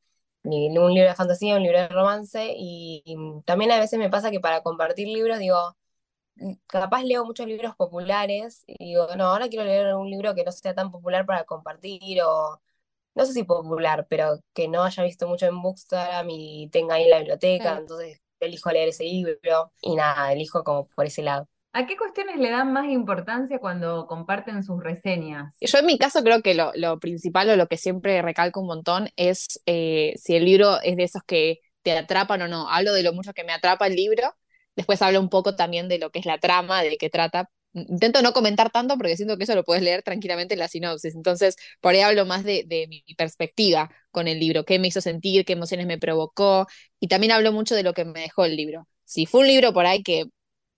Un 0.43 0.93
libro 0.93 1.09
de 1.09 1.15
fantasía, 1.15 1.55
un 1.55 1.63
libro 1.63 1.79
de 1.79 1.87
romance, 1.87 2.53
y, 2.57 3.03
también 3.45 3.71
a 3.71 3.79
veces 3.79 3.99
me 3.99 4.09
pasa 4.11 4.31
que 4.31 4.39
para 4.39 4.61
compartir 4.63 5.07
libros 5.07 5.39
digo, 5.39 5.75
capaz 6.67 7.03
leo 7.03 7.25
muchos 7.25 7.47
libros 7.47 7.75
populares 7.75 8.63
y 8.67 8.85
digo, 8.89 9.07
no, 9.17 9.25
ahora 9.25 9.49
quiero 9.49 9.65
leer 9.65 9.95
un 9.95 10.09
libro 10.09 10.35
que 10.35 10.43
no 10.43 10.51
sea 10.51 10.75
tan 10.75 10.91
popular 10.91 11.25
para 11.25 11.45
compartir 11.45 12.21
o 12.23 12.61
no 13.15 13.25
sé 13.25 13.33
si 13.33 13.43
popular, 13.43 14.07
pero 14.09 14.39
que 14.53 14.67
no 14.67 14.83
haya 14.83 15.03
visto 15.03 15.27
mucho 15.27 15.45
en 15.45 15.61
Bookstagram 15.61 16.27
y 16.29 16.69
tenga 16.69 16.95
ahí 16.95 17.03
en 17.03 17.09
la 17.09 17.17
biblioteca, 17.19 17.77
entonces 17.77 18.21
elijo 18.39 18.71
leer 18.71 18.89
ese 18.89 19.03
libro 19.03 19.71
y 19.81 19.95
nada, 19.95 20.31
elijo 20.33 20.63
como 20.63 20.87
por 20.87 21.05
ese 21.05 21.21
lado. 21.21 21.47
¿A 21.73 21.85
qué 21.85 21.95
cuestiones 21.95 22.37
le 22.37 22.49
dan 22.49 22.73
más 22.73 22.89
importancia 22.89 23.59
cuando 23.59 24.05
comparten 24.05 24.61
sus 24.61 24.83
reseñas? 24.83 25.55
Yo 25.61 25.79
en 25.79 25.85
mi 25.85 25.97
caso 25.97 26.21
creo 26.21 26.41
que 26.41 26.53
lo, 26.53 26.99
principal 26.99 27.49
o 27.49 27.55
lo 27.55 27.67
que 27.67 27.77
siempre 27.77 28.21
recalco 28.21 28.59
un 28.59 28.67
montón 28.67 29.09
es 29.15 29.61
eh, 29.65 30.13
si 30.17 30.35
el 30.35 30.43
libro 30.43 30.81
es 30.81 30.97
de 30.97 31.03
esos 31.03 31.23
que 31.23 31.59
te 31.81 31.97
atrapan 31.97 32.41
o 32.41 32.47
no. 32.49 32.69
Hablo 32.69 32.93
de 32.93 33.03
lo 33.03 33.13
mucho 33.13 33.31
que 33.33 33.45
me 33.45 33.53
atrapa 33.53 33.87
el 33.87 33.95
libro, 33.95 34.35
después 34.75 35.01
hablo 35.01 35.21
un 35.21 35.29
poco 35.29 35.55
también 35.55 35.87
de 35.87 35.97
lo 35.97 36.09
que 36.09 36.19
es 36.19 36.25
la 36.25 36.39
trama, 36.39 36.83
de 36.83 36.97
qué 36.97 37.09
trata, 37.09 37.49
intento 37.73 38.21
no 38.21 38.33
comentar 38.33 38.69
tanto 38.69 38.97
porque 38.97 39.15
siento 39.15 39.37
que 39.37 39.43
eso 39.43 39.55
lo 39.55 39.63
puedes 39.63 39.83
leer 39.83 40.03
tranquilamente 40.03 40.55
en 40.55 40.59
la 40.59 40.67
sinopsis. 40.67 41.15
Entonces, 41.15 41.55
por 41.79 41.93
ahí 41.93 42.01
hablo 42.01 42.25
más 42.25 42.43
de, 42.43 42.65
mi 42.89 43.03
perspectiva 43.15 43.91
con 44.11 44.27
el 44.27 44.39
libro, 44.39 44.65
qué 44.65 44.79
me 44.79 44.87
hizo 44.87 45.01
sentir, 45.01 45.45
qué 45.45 45.53
emociones 45.53 45.87
me 45.87 45.97
provocó, 45.97 46.67
y 46.99 47.07
también 47.07 47.31
hablo 47.31 47.51
mucho 47.51 47.75
de 47.75 47.83
lo 47.83 47.93
que 47.93 48.05
me 48.05 48.21
dejó 48.21 48.45
el 48.45 48.55
libro. 48.55 48.87
Si 49.05 49.25
fue 49.25 49.41
un 49.41 49.47
libro 49.47 49.73
por 49.73 49.85
ahí 49.85 50.03
que 50.03 50.25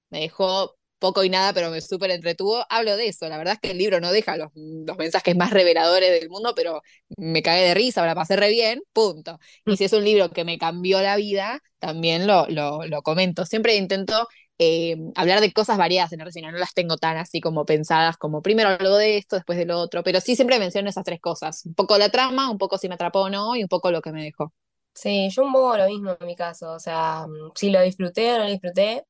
me 0.09 0.21
dejó 0.21 0.75
poco 0.99 1.23
y 1.25 1.29
nada, 1.29 1.53
pero 1.53 1.69
me 1.69 1.81
súper 1.81 2.11
entretuvo, 2.11 2.65
hablo 2.69 2.95
de 2.95 3.07
eso. 3.09 3.27
La 3.27 3.37
verdad 3.37 3.55
es 3.55 3.59
que 3.59 3.71
el 3.71 3.77
libro 3.77 3.99
no 3.99 4.11
deja 4.13 4.37
los, 4.37 4.51
los, 4.55 4.97
mensajes 4.97 5.35
más 5.35 5.51
reveladores 5.51 6.11
del 6.17 6.29
mundo, 6.29 6.53
pero 6.55 6.81
me 7.17 7.43
cagué 7.43 7.63
de 7.63 7.73
risa, 7.73 8.05
la 8.05 8.15
pasé 8.15 8.37
re 8.37 8.49
bien, 8.49 8.81
punto. 8.93 9.37
Y 9.65 9.75
si 9.77 9.83
es 9.83 9.93
un 9.93 10.05
libro 10.05 10.29
que 10.31 10.45
me 10.45 10.57
cambió 10.57 11.01
la 11.01 11.17
vida, 11.17 11.59
también 11.79 12.25
lo, 12.25 12.47
lo, 12.47 12.85
lo 12.85 13.01
comento. 13.01 13.45
Siempre 13.45 13.75
intento 13.75 14.29
eh, 14.59 14.95
hablar 15.15 15.41
de 15.41 15.51
cosas 15.51 15.77
variadas 15.77 16.13
en 16.13 16.19
reseña, 16.19 16.51
no 16.51 16.57
las 16.57 16.73
tengo 16.73 16.97
tan 16.97 17.17
así 17.17 17.41
como 17.41 17.65
pensadas 17.65 18.17
como 18.17 18.41
primero 18.41 18.69
algo 18.69 18.97
de 18.97 19.17
esto, 19.17 19.35
después 19.35 19.57
de 19.57 19.65
lo 19.65 19.79
otro, 19.79 20.03
pero 20.03 20.19
sí 20.21 20.35
siempre 20.35 20.59
menciono 20.59 20.89
esas 20.89 21.03
tres 21.03 21.19
cosas, 21.19 21.65
un 21.65 21.73
poco 21.73 21.97
la 21.97 22.09
trama, 22.09 22.49
un 22.49 22.57
poco 22.57 22.77
si 22.77 22.87
me 22.87 22.95
atrapó 22.95 23.21
o 23.21 23.29
no 23.29 23.55
y 23.55 23.63
un 23.63 23.69
poco 23.69 23.91
lo 23.91 24.01
que 24.01 24.11
me 24.11 24.23
dejó. 24.23 24.53
Sí, 24.93 25.29
yo 25.31 25.43
un 25.43 25.51
poco 25.53 25.75
lo 25.75 25.87
mismo 25.87 26.15
en 26.19 26.27
mi 26.27 26.35
caso, 26.35 26.73
o 26.73 26.79
sea, 26.79 27.25
si 27.55 27.71
lo 27.71 27.81
disfruté 27.81 28.33
o 28.33 28.37
no 28.37 28.43
lo 28.43 28.51
disfruté, 28.51 29.05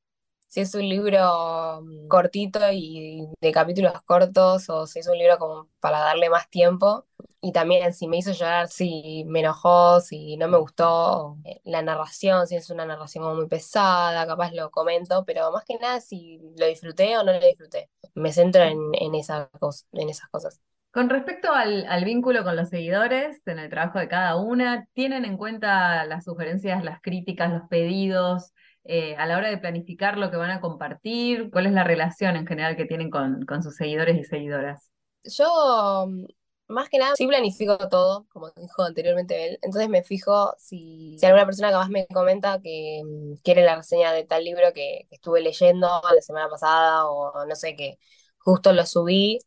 si 0.54 0.60
es 0.60 0.72
un 0.76 0.88
libro 0.88 1.80
mm, 1.82 2.06
cortito 2.06 2.60
y 2.72 3.26
de 3.40 3.50
capítulos 3.50 3.92
cortos 4.04 4.70
o 4.70 4.86
si 4.86 5.00
es 5.00 5.08
un 5.08 5.18
libro 5.18 5.36
como 5.36 5.68
para 5.80 5.98
darle 5.98 6.30
más 6.30 6.48
tiempo. 6.48 7.06
Y 7.40 7.50
también 7.50 7.92
si 7.92 8.06
me 8.06 8.18
hizo 8.18 8.30
llorar, 8.32 8.68
si 8.68 9.24
me 9.26 9.40
enojó, 9.40 10.00
si 10.00 10.36
no 10.36 10.46
me 10.46 10.56
gustó 10.58 11.38
eh, 11.44 11.60
la 11.64 11.82
narración, 11.82 12.46
si 12.46 12.54
es 12.54 12.70
una 12.70 12.86
narración 12.86 13.24
como 13.24 13.34
muy 13.34 13.48
pesada, 13.48 14.26
capaz 14.28 14.52
lo 14.52 14.70
comento, 14.70 15.24
pero 15.26 15.50
más 15.50 15.64
que 15.64 15.76
nada 15.78 16.00
si 16.00 16.38
lo 16.56 16.66
disfruté 16.66 17.18
o 17.18 17.24
no 17.24 17.32
lo 17.32 17.40
disfruté. 17.40 17.90
Me 18.14 18.32
centro 18.32 18.62
en, 18.62 18.78
en, 18.92 19.14
esa 19.16 19.50
en 19.92 20.08
esas 20.08 20.28
cosas. 20.30 20.60
Con 20.92 21.10
respecto 21.10 21.52
al, 21.52 22.04
vínculo 22.04 22.44
con 22.44 22.54
los 22.54 22.68
seguidores 22.68 23.42
en 23.46 23.58
el 23.58 23.68
trabajo 23.68 23.98
de 23.98 24.06
cada 24.06 24.36
una, 24.36 24.86
¿tienen 24.92 25.24
en 25.24 25.36
cuenta 25.36 26.04
las 26.06 26.22
sugerencias, 26.22 26.84
las 26.84 27.00
críticas, 27.00 27.50
los 27.52 27.68
pedidos? 27.68 28.52
Eh, 28.84 29.16
a 29.16 29.26
la 29.26 29.38
hora 29.38 29.48
de 29.48 29.56
planificar 29.56 30.18
lo 30.18 30.30
que 30.30 30.36
van 30.36 30.50
a 30.50 30.60
compartir? 30.60 31.50
¿Cuál 31.50 31.66
es 31.66 31.72
la 31.72 31.84
relación 31.84 32.36
en 32.36 32.46
general 32.46 32.76
que 32.76 32.84
tienen 32.84 33.10
con, 33.10 33.62
sus 33.62 33.76
seguidores 33.76 34.18
y 34.18 34.24
seguidoras? 34.24 34.90
Yo, 35.24 36.06
mm, 36.06 36.24
más 36.68 36.90
que 36.90 36.98
nada, 36.98 37.14
sí 37.16 37.26
planifico 37.26 37.78
todo, 37.88 38.26
como 38.30 38.50
dijo 38.50 38.82
anteriormente 38.82 39.48
él. 39.48 39.58
Entonces 39.62 39.88
me 39.88 40.02
fijo 40.02 40.54
si, 40.58 41.16
si 41.18 41.24
alguna 41.24 41.46
persona 41.46 41.70
que 41.70 41.76
más 41.76 41.88
me 41.88 42.06
comenta 42.08 42.60
que 42.60 43.00
mm, 43.04 43.36
quiere 43.42 43.64
la 43.64 43.76
reseña 43.76 44.12
de 44.12 44.24
tal 44.24 44.44
libro 44.44 44.72
que, 44.74 45.06
estuve 45.10 45.40
leyendo 45.40 45.88
la 46.14 46.20
semana 46.20 46.48
pasada 46.48 47.06
o 47.08 47.46
no 47.46 47.56
sé, 47.56 47.76
que 47.76 47.98
justo 48.38 48.72
lo 48.72 48.84
subí 48.84 49.38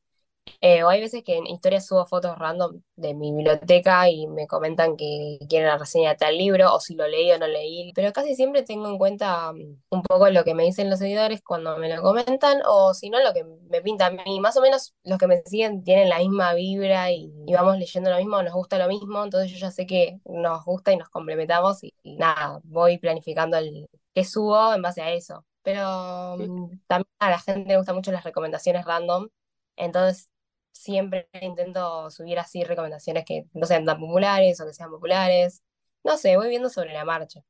Eh, 0.61 0.83
o 0.83 0.89
hay 0.89 1.01
veces 1.01 1.23
que 1.23 1.37
en 1.37 1.45
historias 1.45 1.85
subo 1.85 2.05
fotos 2.05 2.37
random 2.37 2.81
de 2.95 3.13
mi 3.13 3.31
biblioteca 3.31 4.09
y 4.09 4.27
me 4.27 4.47
comentan 4.47 4.97
que 4.97 5.39
quieren 5.49 5.67
la 5.67 5.77
reseña 5.77 6.11
de 6.11 6.15
tal 6.17 6.37
libro, 6.37 6.73
o 6.73 6.79
si 6.79 6.95
lo 6.95 7.07
leí 7.07 7.31
o 7.31 7.37
no 7.37 7.47
leí, 7.47 7.91
pero 7.93 8.11
casi 8.13 8.35
siempre 8.35 8.63
tengo 8.63 8.89
en 8.89 8.97
cuenta 8.97 9.53
mm, 9.53 9.81
un 9.89 10.01
poco 10.03 10.29
lo 10.29 10.43
que 10.43 10.53
me 10.55 10.63
dicen 10.63 10.89
los 10.89 10.99
seguidores 10.99 11.41
cuando 11.43 11.77
me 11.77 11.93
lo 11.93 12.01
comentan, 12.01 12.59
o 12.65 12.93
si 12.93 13.09
no, 13.09 13.19
lo 13.21 13.33
que 13.33 13.43
me 13.43 13.81
pinta 13.81 14.07
a 14.07 14.11
mí. 14.11 14.39
Más 14.39 14.57
o 14.57 14.61
menos 14.61 14.93
los 15.03 15.17
que 15.17 15.27
me 15.27 15.41
siguen 15.43 15.83
tienen 15.83 16.09
la 16.09 16.19
misma 16.19 16.53
vibra 16.53 17.11
y, 17.11 17.31
vamos 17.53 17.77
leyendo 17.77 18.09
lo 18.09 18.17
mismo, 18.17 18.41
nos 18.43 18.53
gusta 18.53 18.77
lo 18.77 18.87
mismo, 18.87 19.23
entonces 19.23 19.51
yo 19.51 19.57
ya 19.57 19.71
sé 19.71 19.85
que 19.85 20.19
nos 20.25 20.63
gusta 20.65 20.91
y 20.91 20.97
nos 20.97 21.09
complementamos 21.09 21.83
y, 21.83 21.93
y 22.03 22.15
nada, 22.17 22.59
voy 22.63 22.97
planificando 22.97 23.57
el 23.57 23.87
que 24.13 24.23
subo 24.23 24.73
en 24.73 24.81
base 24.81 25.01
a 25.01 25.11
eso. 25.11 25.45
Pero 25.63 26.37
mm, 26.37 26.79
también 26.87 27.07
a 27.19 27.29
la 27.29 27.39
gente 27.39 27.69
le 27.69 27.77
gustan 27.77 27.95
mucho 27.95 28.11
las 28.11 28.23
recomendaciones 28.23 28.85
random. 28.85 29.27
Entonces 29.75 30.29
siempre 30.77 31.27
intento 31.41 32.09
subir 32.11 32.39
así 32.39 32.63
recomendaciones 32.63 33.25
que 33.25 33.45
no 33.53 33.65
sean 33.65 33.85
tan 33.85 33.99
populares 33.99 34.59
o 34.61 34.65
que 34.65 34.73
sean 34.73 34.89
populares. 34.91 35.63
No 36.03 36.17
sé, 36.17 36.37
voy 36.37 36.49
viendo 36.49 36.69
sobre 36.69 36.93
la 36.93 37.05
marcha. 37.05 37.41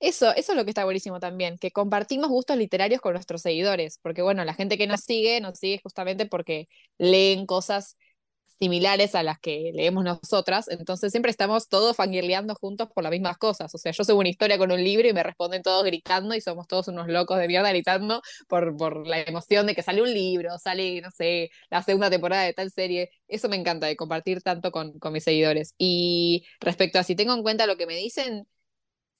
Eso, 0.00 0.34
eso 0.34 0.52
es 0.52 0.58
lo 0.58 0.64
que 0.64 0.70
está 0.70 0.84
buenísimo 0.84 1.20
también, 1.20 1.58
que 1.58 1.70
compartimos 1.70 2.28
gustos 2.28 2.56
literarios 2.56 3.00
con 3.00 3.12
nuestros 3.12 3.40
seguidores, 3.40 3.98
porque 4.02 4.20
bueno, 4.20 4.44
la 4.44 4.52
gente 4.52 4.76
que 4.76 4.88
nos 4.88 5.00
sigue, 5.02 5.40
nos 5.40 5.58
sigue 5.60 5.80
justamente 5.80 6.26
porque 6.26 6.68
leen 6.98 7.46
cosas 7.46 7.96
similares 8.62 9.16
a 9.16 9.24
las 9.24 9.40
que 9.40 9.72
leemos 9.74 10.04
nosotras, 10.04 10.68
entonces 10.68 11.10
siempre 11.10 11.32
estamos 11.32 11.68
todos 11.68 11.96
fangirleando 11.96 12.54
juntos 12.54 12.88
por 12.94 13.02
las 13.02 13.10
mismas 13.10 13.36
cosas. 13.36 13.74
O 13.74 13.78
sea, 13.78 13.90
yo 13.90 14.04
subo 14.04 14.20
una 14.20 14.28
historia 14.28 14.56
con 14.56 14.70
un 14.70 14.82
libro 14.84 15.08
y 15.08 15.12
me 15.12 15.24
responden 15.24 15.62
todos 15.62 15.84
gritando 15.84 16.32
y 16.36 16.40
somos 16.40 16.68
todos 16.68 16.86
unos 16.86 17.08
locos 17.08 17.38
de 17.40 17.48
mierda 17.48 17.70
gritando 17.70 18.22
por, 18.46 18.76
por 18.76 19.04
la 19.04 19.20
emoción 19.22 19.66
de 19.66 19.74
que 19.74 19.82
sale 19.82 20.00
un 20.00 20.14
libro, 20.14 20.56
sale, 20.60 21.00
no 21.00 21.10
sé, 21.10 21.50
la 21.70 21.82
segunda 21.82 22.08
temporada 22.08 22.44
de 22.44 22.52
tal 22.52 22.70
serie. 22.70 23.10
Eso 23.26 23.48
me 23.48 23.56
encanta 23.56 23.88
de 23.88 23.96
compartir 23.96 24.42
tanto 24.42 24.70
con, 24.70 24.96
con 25.00 25.12
mis 25.12 25.24
seguidores. 25.24 25.74
Y 25.76 26.44
respecto 26.60 27.00
a 27.00 27.02
si 27.02 27.16
tengo 27.16 27.34
en 27.34 27.42
cuenta 27.42 27.66
lo 27.66 27.76
que 27.76 27.86
me 27.86 27.96
dicen, 27.96 28.46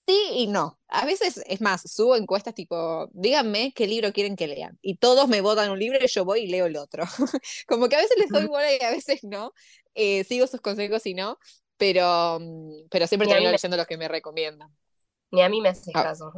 Sí 0.06 0.30
y 0.34 0.46
no. 0.48 0.80
A 0.88 1.06
veces, 1.06 1.42
es 1.46 1.60
más, 1.60 1.82
subo 1.82 2.16
encuestas 2.16 2.54
tipo, 2.54 3.08
díganme 3.12 3.72
qué 3.74 3.86
libro 3.86 4.12
quieren 4.12 4.36
que 4.36 4.48
lean. 4.48 4.78
Y 4.82 4.96
todos 4.96 5.28
me 5.28 5.40
votan 5.40 5.70
un 5.70 5.78
libro 5.78 5.98
y 6.02 6.08
yo 6.08 6.24
voy 6.24 6.40
y 6.40 6.46
leo 6.48 6.66
el 6.66 6.76
otro. 6.76 7.04
Como 7.68 7.88
que 7.88 7.96
a 7.96 8.00
veces 8.00 8.18
les 8.18 8.28
doy 8.28 8.46
bola 8.46 8.66
y 8.72 8.82
a 8.82 8.90
veces 8.90 9.22
no. 9.22 9.52
Eh, 9.94 10.24
sigo 10.24 10.46
sus 10.46 10.60
consejos 10.60 11.06
y 11.06 11.14
no. 11.14 11.38
Pero, 11.76 12.38
mm, 12.40 12.88
pero 12.90 13.06
siempre 13.06 13.28
termino 13.28 13.50
leyendo 13.50 13.76
los 13.76 13.86
que 13.86 13.96
me 13.96 14.08
recomiendan. 14.08 14.70
Ni 15.30 15.42
a 15.42 15.48
mí 15.48 15.60
me 15.60 15.70
hace 15.70 15.90
ah. 15.94 16.02
caso. 16.02 16.32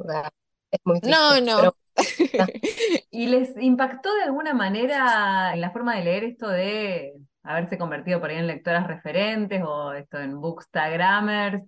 es 0.71 0.80
muy 0.85 1.00
triste, 1.00 1.18
No, 1.18 1.40
no. 1.40 1.76
¿Y 3.11 3.26
les 3.26 3.56
impactó 3.56 4.14
de 4.14 4.25
alguna 4.25 4.52
manera 4.52 5.52
en 5.54 5.61
la 5.61 5.71
forma 5.71 5.97
de 5.97 6.04
leer 6.04 6.25
esto 6.25 6.49
de 6.49 7.14
haberse 7.42 7.78
convertido 7.78 8.21
por 8.21 8.30
ahí 8.30 8.37
en 8.37 8.47
lectoras 8.47 8.87
referentes 8.87 9.62
o 9.64 9.92
esto 9.92 10.18
en 10.18 10.40
bookstagrammers? 10.40 11.62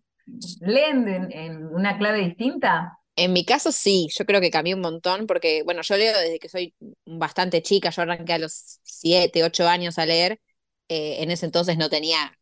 Leen 0.60 1.30
en, 1.30 1.66
una 1.66 1.98
clave 1.98 2.24
distinta? 2.24 2.98
En 3.16 3.32
mi 3.32 3.44
caso 3.44 3.72
sí, 3.72 4.08
yo 4.14 4.26
creo 4.26 4.40
que 4.40 4.50
cambié 4.50 4.74
un 4.74 4.80
montón 4.80 5.26
porque, 5.26 5.62
bueno, 5.62 5.82
yo 5.82 5.96
leo 5.96 6.18
desde 6.18 6.38
que 6.38 6.48
soy 6.48 6.74
bastante 7.06 7.62
chica, 7.62 7.90
yo 7.90 8.02
arranqué 8.02 8.34
a 8.34 8.38
los 8.38 8.78
7, 8.82 9.42
8 9.42 9.66
años 9.68 9.98
a 9.98 10.06
leer, 10.06 10.40
eh, 10.88 11.22
en 11.22 11.30
ese 11.30 11.46
entonces 11.46 11.78
no 11.78 11.88
tenía 11.88 12.38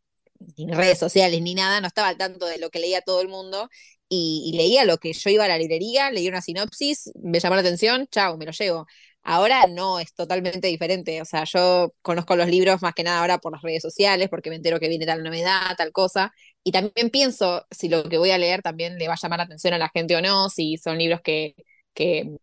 ni 0.57 0.71
redes 0.73 0.99
sociales 0.99 1.41
ni 1.41 1.55
nada, 1.55 1.79
no 1.79 1.87
estaba 1.87 2.09
al 2.09 2.17
tanto 2.17 2.45
de 2.45 2.57
lo 2.57 2.69
que 2.69 2.79
leía 2.79 3.01
todo 3.01 3.21
el 3.21 3.29
mundo 3.29 3.69
y, 4.09 4.43
y, 4.51 4.57
leía 4.57 4.83
lo 4.85 4.97
que 4.97 5.13
yo 5.13 5.29
iba 5.29 5.45
a 5.45 5.47
la 5.47 5.57
librería, 5.57 6.11
leía 6.11 6.29
una 6.29 6.41
sinopsis, 6.41 7.11
me 7.23 7.39
llamó 7.39 7.55
la 7.55 7.61
atención, 7.61 8.07
chao, 8.11 8.37
me 8.37 8.45
lo 8.45 8.51
llevo. 8.51 8.85
Ahora 9.27 9.65
no, 9.67 9.99
es 9.99 10.13
totalmente 10.13 10.67
diferente. 10.67 11.19
O 11.21 11.25
sea, 11.25 11.45
yo 11.45 11.93
conozco 12.03 12.35
los 12.35 12.47
libros 12.47 12.81
más 12.83 12.93
que 12.93 13.03
nada 13.03 13.19
ahora 13.21 13.39
por 13.39 13.51
las 13.53 13.63
redes 13.63 13.81
sociales, 13.81 14.29
porque 14.29 14.51
me 14.51 14.57
entero 14.57 14.79
que 14.79 14.87
viene 14.87 15.05
tal 15.07 15.23
novedad, 15.23 15.75
tal 15.77 15.91
cosa. 15.91 16.31
Y 16.63 16.71
también 16.71 17.09
pienso 17.09 17.65
si 17.71 17.89
lo 17.89 18.03
que 18.03 18.19
voy 18.19 18.29
a 18.31 18.37
leer 18.37 18.61
también 18.61 18.97
le 18.99 19.07
va 19.07 19.15
a 19.15 19.17
llamar 19.21 19.39
la 19.39 19.45
atención 19.45 19.73
a 19.73 19.79
la 19.79 19.89
gente 19.89 20.15
o 20.15 20.21
no, 20.21 20.49
si 20.49 20.77
son 20.77 20.99
libros 20.99 21.21
que, 21.21 21.55
que 21.95 22.37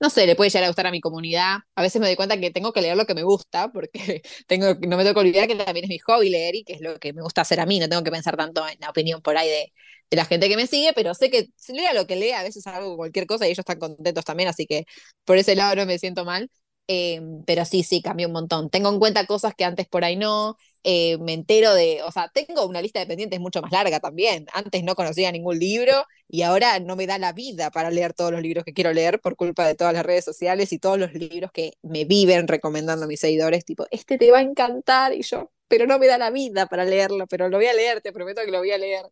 no 0.00 0.10
sé, 0.10 0.26
le 0.26 0.36
puede 0.36 0.50
llegar 0.50 0.64
a 0.64 0.68
gustar 0.68 0.86
a 0.86 0.90
mi 0.92 1.00
comunidad. 1.00 1.58
A 1.76 1.82
veces 1.82 2.00
me 2.00 2.06
doy 2.06 2.16
cuenta 2.16 2.38
que 2.38 2.50
tengo 2.50 2.72
que 2.72 2.82
leer 2.82 2.96
lo 2.96 3.06
que 3.06 3.14
me 3.14 3.22
gusta, 3.24 3.72
porque 3.72 3.90
tengo, 4.46 4.74
no 4.74 4.96
me 4.96 5.04
tengo 5.04 5.14
que 5.14 5.20
olvidar 5.20 5.48
que 5.48 5.56
también 5.56 5.84
es 5.84 5.90
mi 5.90 5.98
hobby 5.98 6.30
leer 6.30 6.54
y 6.56 6.64
que 6.64 6.74
es 6.74 6.80
lo 6.80 6.98
que 6.98 7.12
me 7.12 7.22
gusta 7.22 7.42
hacer 7.42 7.60
a 7.60 7.66
mí. 7.66 7.80
No 7.80 7.88
tengo 7.88 8.02
que 8.04 8.10
pensar 8.12 8.36
tanto 8.36 8.66
en 8.68 8.78
la 8.80 8.90
opinión 8.90 9.22
por 9.22 9.36
ahí 9.36 9.48
de, 9.48 9.72
la 10.16 10.24
gente 10.24 10.48
que 10.48 10.56
me 10.56 10.66
sigue, 10.66 10.92
pero 10.94 11.14
sé 11.14 11.30
que 11.30 11.48
lea 11.68 11.92
lo 11.94 12.06
que 12.06 12.16
lea, 12.16 12.40
a 12.40 12.42
veces 12.42 12.66
hago 12.66 12.96
cualquier 12.96 13.26
cosa 13.26 13.46
y 13.46 13.48
ellos 13.50 13.60
están 13.60 13.78
contentos 13.78 14.24
también, 14.24 14.48
así 14.48 14.66
que 14.66 14.84
por 15.24 15.38
ese 15.38 15.54
lado 15.56 15.76
no 15.76 15.86
me 15.86 15.98
siento 15.98 16.24
mal. 16.24 16.50
Eh, 16.88 17.20
pero 17.46 17.64
sí, 17.64 17.84
sí, 17.84 18.02
cambió 18.02 18.26
un 18.26 18.32
montón. 18.32 18.68
Tengo 18.68 18.90
en 18.90 18.98
cuenta 18.98 19.24
cosas 19.26 19.54
que 19.54 19.64
antes 19.64 19.86
por 19.88 20.04
ahí 20.04 20.16
no. 20.16 20.56
Eh, 20.84 21.16
me 21.18 21.32
entero 21.32 21.72
de, 21.74 22.02
o 22.02 22.10
sea, 22.10 22.28
tengo 22.34 22.66
una 22.66 22.82
lista 22.82 22.98
de 22.98 23.06
pendientes 23.06 23.38
mucho 23.40 23.62
más 23.62 23.70
larga 23.70 24.00
también. 24.00 24.46
Antes 24.52 24.82
no 24.82 24.94
conocía 24.96 25.30
ningún 25.30 25.58
libro 25.58 25.92
y 26.28 26.42
ahora 26.42 26.80
no 26.80 26.96
me 26.96 27.06
da 27.06 27.18
la 27.18 27.32
vida 27.32 27.70
para 27.70 27.90
leer 27.90 28.14
todos 28.14 28.32
los 28.32 28.42
libros 28.42 28.64
que 28.64 28.72
quiero 28.72 28.92
leer 28.92 29.20
por 29.20 29.36
culpa 29.36 29.66
de 29.66 29.76
todas 29.76 29.94
las 29.94 30.04
redes 30.04 30.24
sociales 30.24 30.72
y 30.72 30.78
todos 30.80 30.98
los 30.98 31.14
libros 31.14 31.52
que 31.52 31.74
me 31.82 32.04
viven 32.04 32.48
recomendando 32.48 33.04
a 33.04 33.08
mis 33.08 33.20
seguidores, 33.20 33.64
tipo, 33.64 33.86
este 33.92 34.18
te 34.18 34.30
va 34.32 34.38
a 34.38 34.42
encantar 34.42 35.14
y 35.14 35.22
yo, 35.22 35.52
pero 35.68 35.86
no 35.86 35.98
me 36.00 36.08
da 36.08 36.18
la 36.18 36.30
vida 36.30 36.66
para 36.66 36.84
leerlo, 36.84 37.26
pero 37.28 37.48
lo 37.48 37.58
voy 37.58 37.66
a 37.66 37.74
leer, 37.74 38.00
te 38.00 38.12
prometo 38.12 38.42
que 38.44 38.50
lo 38.50 38.58
voy 38.58 38.72
a 38.72 38.78
leer. 38.78 39.06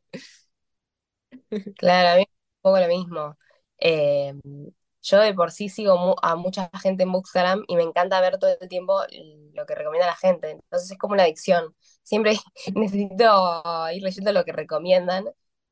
Claro, 1.76 2.08
a 2.10 2.16
mí 2.16 2.20
un 2.22 2.26
poco 2.62 2.78
lo 2.80 2.88
mismo. 2.88 3.36
Eh, 3.78 4.34
yo 5.02 5.18
de 5.20 5.34
por 5.34 5.50
sí 5.50 5.68
sigo 5.68 6.16
a 6.24 6.36
mucha 6.36 6.70
gente 6.82 7.02
en 7.04 7.12
Bookstagram 7.12 7.64
y 7.68 7.76
me 7.76 7.82
encanta 7.82 8.20
ver 8.20 8.38
todo 8.38 8.50
el 8.60 8.68
tiempo 8.68 9.00
lo 9.54 9.66
que 9.66 9.74
recomienda 9.74 10.06
la 10.06 10.16
gente. 10.16 10.50
Entonces 10.50 10.90
es 10.90 10.98
como 10.98 11.14
una 11.14 11.24
adicción. 11.24 11.74
Siempre 12.02 12.38
necesito 12.74 13.62
ir 13.92 14.02
leyendo 14.02 14.32
lo 14.32 14.44
que 14.44 14.52
recomiendan. 14.52 15.26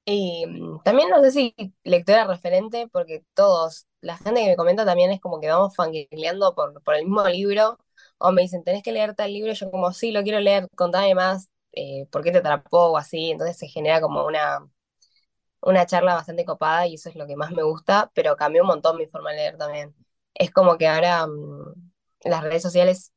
Y 0.04 0.46
mm, 0.46 0.82
también 0.84 1.10
no 1.10 1.22
sé 1.22 1.30
si 1.30 1.54
lectora 1.84 2.26
referente, 2.26 2.88
porque 2.90 3.24
todos, 3.34 3.86
la 4.00 4.16
gente 4.16 4.40
que 4.42 4.46
me 4.50 4.56
comenta 4.56 4.84
también 4.86 5.10
es 5.10 5.20
como 5.20 5.38
que 5.40 5.48
vamos 5.50 5.74
fangirleando 5.76 6.54
por, 6.54 6.82
por 6.82 6.94
el 6.94 7.04
mismo 7.04 7.28
libro, 7.28 7.78
o 8.18 8.32
me 8.32 8.40
dicen, 8.42 8.64
tenés 8.64 8.82
que 8.82 8.92
leer 8.92 9.14
tal 9.14 9.32
libro, 9.32 9.52
yo 9.52 9.70
como, 9.70 9.92
sí, 9.92 10.10
lo 10.12 10.22
quiero 10.22 10.40
leer, 10.40 10.66
contame 10.76 11.14
más, 11.14 11.50
eh, 11.72 12.06
por 12.10 12.22
qué 12.24 12.32
te 12.32 12.38
atrapó 12.38 12.86
o 12.92 12.96
así, 12.96 13.30
entonces 13.32 13.58
se 13.58 13.68
genera 13.68 14.00
como 14.00 14.24
una, 14.26 14.60
una 15.60 15.86
charla 15.86 16.14
bastante 16.14 16.44
copada 16.44 16.86
y 16.86 16.94
eso 16.94 17.08
es 17.08 17.16
lo 17.16 17.26
que 17.26 17.36
más 17.36 17.50
me 17.52 17.62
gusta, 17.62 18.10
pero 18.14 18.36
cambió 18.36 18.62
un 18.62 18.68
montón 18.68 18.96
mi 18.98 19.06
forma 19.06 19.30
de 19.32 19.36
leer 19.38 19.58
también. 19.58 19.94
Es 20.34 20.50
como 20.52 20.78
que 20.78 20.86
ahora 20.88 21.26
mm, 21.26 21.90
en 22.20 22.30
las 22.30 22.42
redes 22.42 22.62
sociales 22.62 23.12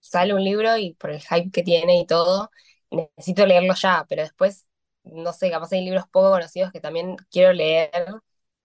sale 0.00 0.34
un 0.34 0.44
libro 0.44 0.76
y 0.78 0.94
por 0.94 1.10
el 1.10 1.20
hype 1.22 1.50
que 1.52 1.62
tiene 1.62 1.98
y 2.00 2.06
todo, 2.06 2.50
necesito 2.90 3.46
leerlo 3.46 3.74
ya, 3.74 4.06
pero 4.08 4.22
después, 4.22 4.66
no 5.04 5.32
sé, 5.32 5.50
capaz 5.50 5.72
hay 5.72 5.84
libros 5.84 6.06
poco 6.10 6.30
conocidos 6.30 6.72
que 6.72 6.80
también 6.80 7.16
quiero 7.30 7.52
leer 7.52 7.90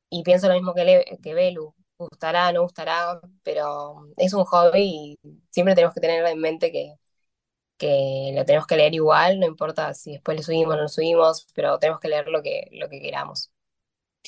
y 0.10 0.24
pienso 0.24 0.48
lo 0.48 0.53
mismo 0.55 0.74
que, 0.74 0.86
le 0.86 1.20
que 1.22 1.34
Belu, 1.34 1.75
gustará, 1.98 2.51
no 2.51 2.63
gustará, 2.63 3.20
pero 3.44 4.08
es 4.17 4.34
un 4.34 4.46
hobby 4.46 5.17
y 5.24 5.44
siempre 5.51 5.75
tenemos 5.75 5.94
que 5.94 6.01
tener 6.01 6.25
en 6.25 6.39
mente 6.39 6.72
que 6.72 6.96
que 7.77 8.32
lo 8.36 8.46
tenemos 8.46 8.67
que 8.67 8.77
leer 8.77 8.94
igual, 8.96 9.39
no 9.39 9.48
importa 9.48 9.94
si 9.94 10.13
después 10.13 10.38
lo 10.38 10.44
subimos 10.44 10.74
o 10.75 10.77
no 10.77 10.84
lo 10.84 10.89
subimos, 10.89 11.48
pero 11.53 11.79
tenemos 11.79 12.00
que 12.01 12.10
leer 12.10 12.27
lo 12.27 12.41
que, 12.44 12.70
lo 12.74 12.89
que 12.89 13.01
queramos. 13.01 13.51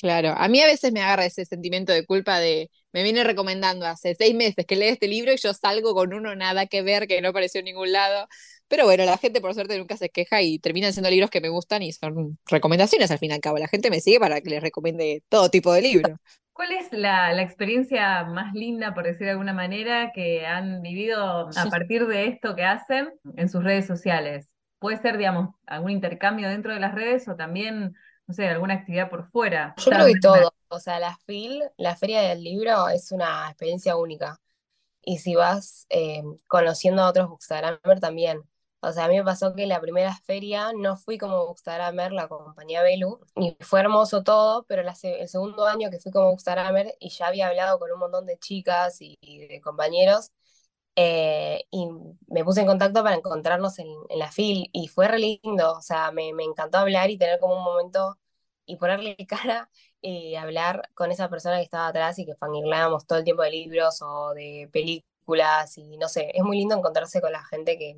Claro, 0.00 0.32
a 0.36 0.46
mí 0.46 0.60
a 0.60 0.66
veces 0.66 0.92
me 0.92 1.02
agarra 1.02 1.26
ese 1.26 1.44
sentimiento 1.44 1.92
de 1.92 2.06
culpa 2.06 2.38
de, 2.38 2.70
me 2.92 3.02
viene 3.02 3.24
recomendando 3.24 3.84
hace 3.84 4.14
seis 4.14 4.32
meses 4.32 4.64
que 4.64 4.76
lee 4.76 4.86
este 4.86 5.08
libro 5.08 5.32
y 5.32 5.36
yo 5.38 5.52
salgo 5.52 5.92
con 5.92 6.14
uno 6.14 6.36
nada 6.36 6.66
que 6.66 6.82
ver, 6.82 7.08
que 7.08 7.20
no 7.20 7.30
apareció 7.30 7.58
en 7.58 7.64
ningún 7.64 7.90
lado. 7.90 8.28
Pero 8.68 8.84
bueno, 8.84 9.04
la 9.04 9.18
gente 9.18 9.40
por 9.40 9.54
suerte 9.54 9.76
nunca 9.76 9.96
se 9.96 10.08
queja 10.08 10.40
y 10.40 10.60
terminan 10.60 10.92
siendo 10.92 11.10
libros 11.10 11.30
que 11.30 11.40
me 11.40 11.48
gustan 11.48 11.82
y 11.82 11.92
son 11.92 12.38
recomendaciones 12.46 13.10
al 13.10 13.18
fin 13.18 13.32
y 13.32 13.34
al 13.34 13.40
cabo. 13.40 13.58
La 13.58 13.66
gente 13.66 13.90
me 13.90 13.98
sigue 13.98 14.20
para 14.20 14.40
que 14.40 14.50
les 14.50 14.62
recomiende 14.62 15.24
todo 15.28 15.48
tipo 15.48 15.72
de 15.72 15.82
libros. 15.82 16.16
¿Cuál 16.52 16.72
es 16.72 16.92
la, 16.92 17.42
experiencia 17.42 18.22
más 18.24 18.54
linda, 18.54 18.94
por 18.94 19.02
decir 19.02 19.26
de 19.26 19.32
alguna 19.32 19.52
manera, 19.52 20.12
que 20.14 20.46
han 20.46 20.80
vivido 20.80 21.48
a 21.48 21.70
partir 21.70 22.06
de 22.06 22.26
esto 22.26 22.54
que 22.54 22.64
hacen 22.64 23.10
en 23.36 23.48
sus 23.48 23.64
redes 23.64 23.86
sociales? 23.86 24.52
Puede 24.78 24.98
ser, 24.98 25.18
digamos, 25.18 25.54
algún 25.66 25.90
intercambio 25.90 26.48
dentro 26.48 26.72
de 26.72 26.78
las 26.78 26.94
redes 26.94 27.26
o 27.26 27.34
también, 27.34 27.94
no 28.28 28.34
sé, 28.34 28.46
alguna 28.46 28.74
actividad 28.74 29.10
por 29.10 29.28
fuera. 29.30 29.74
Yo 29.78 29.90
creo 29.90 30.06
que 30.06 30.20
todo. 30.20 30.52
O 30.68 30.78
sea, 30.78 31.00
la 31.00 31.16
FIL, 31.26 31.64
la 31.78 31.96
Feria 31.96 32.20
del 32.20 32.44
Libro, 32.44 32.88
es 32.88 33.10
una 33.10 33.48
experiencia 33.48 33.96
única. 33.96 34.38
Y 35.02 35.18
si 35.18 35.34
vas 35.34 35.86
eh, 35.88 36.22
conociendo 36.46 37.02
a 37.02 37.08
otros 37.08 37.28
bookstagramers 37.28 38.00
también. 38.00 38.42
O 38.80 38.92
sea, 38.92 39.06
a 39.06 39.08
mí 39.08 39.16
me 39.16 39.24
pasó 39.24 39.54
que 39.54 39.66
la 39.66 39.80
primera 39.80 40.14
feria 40.14 40.72
no 40.72 40.96
fui 40.96 41.18
como 41.18 41.46
Bookstagrammer, 41.46 42.12
la 42.12 42.28
compañía 42.28 42.80
Belu, 42.82 43.18
y 43.34 43.56
fue 43.60 43.80
hermoso 43.80 44.22
todo, 44.22 44.64
pero 44.68 44.82
el 44.82 45.28
segundo 45.28 45.66
año 45.66 45.90
que 45.90 45.98
fui 45.98 46.12
como 46.12 46.28
Bookstagrammer 46.28 46.94
y 47.00 47.08
ya 47.10 47.26
había 47.26 47.48
hablado 47.48 47.80
con 47.80 47.90
un 47.90 47.98
montón 47.98 48.24
de 48.26 48.38
chicas 48.38 48.98
y, 49.00 49.16
de 49.48 49.60
compañeros, 49.60 50.30
eh, 51.00 51.64
y 51.70 51.86
me 52.26 52.44
puse 52.44 52.60
en 52.62 52.66
contacto 52.66 53.04
para 53.04 53.14
encontrarnos 53.14 53.78
en, 53.78 53.86
la 54.10 54.32
FIL, 54.32 54.68
y 54.72 54.88
fue 54.88 55.06
re 55.06 55.20
lindo, 55.20 55.74
o 55.74 55.80
sea, 55.80 56.10
me, 56.10 56.32
me, 56.32 56.42
encantó 56.42 56.78
hablar 56.78 57.08
y 57.08 57.16
tener 57.16 57.38
como 57.38 57.56
un 57.56 57.62
momento 57.62 58.18
y 58.66 58.76
ponerle 58.76 59.16
cara 59.28 59.70
y 60.00 60.34
hablar 60.34 60.90
con 60.94 61.12
esa 61.12 61.30
persona 61.30 61.58
que 61.58 61.62
estaba 61.62 61.86
atrás 61.88 62.18
y 62.18 62.26
que 62.26 62.34
fangirlábamos 62.34 63.06
todo 63.06 63.18
el 63.20 63.24
tiempo 63.24 63.42
de 63.42 63.50
libros 63.52 64.02
o 64.02 64.34
de 64.34 64.68
películas 64.72 65.78
y 65.78 65.96
no 65.98 66.08
sé, 66.08 66.32
es 66.34 66.42
muy 66.42 66.58
lindo 66.58 66.74
encontrarse 66.76 67.20
con 67.20 67.30
la 67.32 67.44
gente 67.44 67.78
que, 67.78 67.96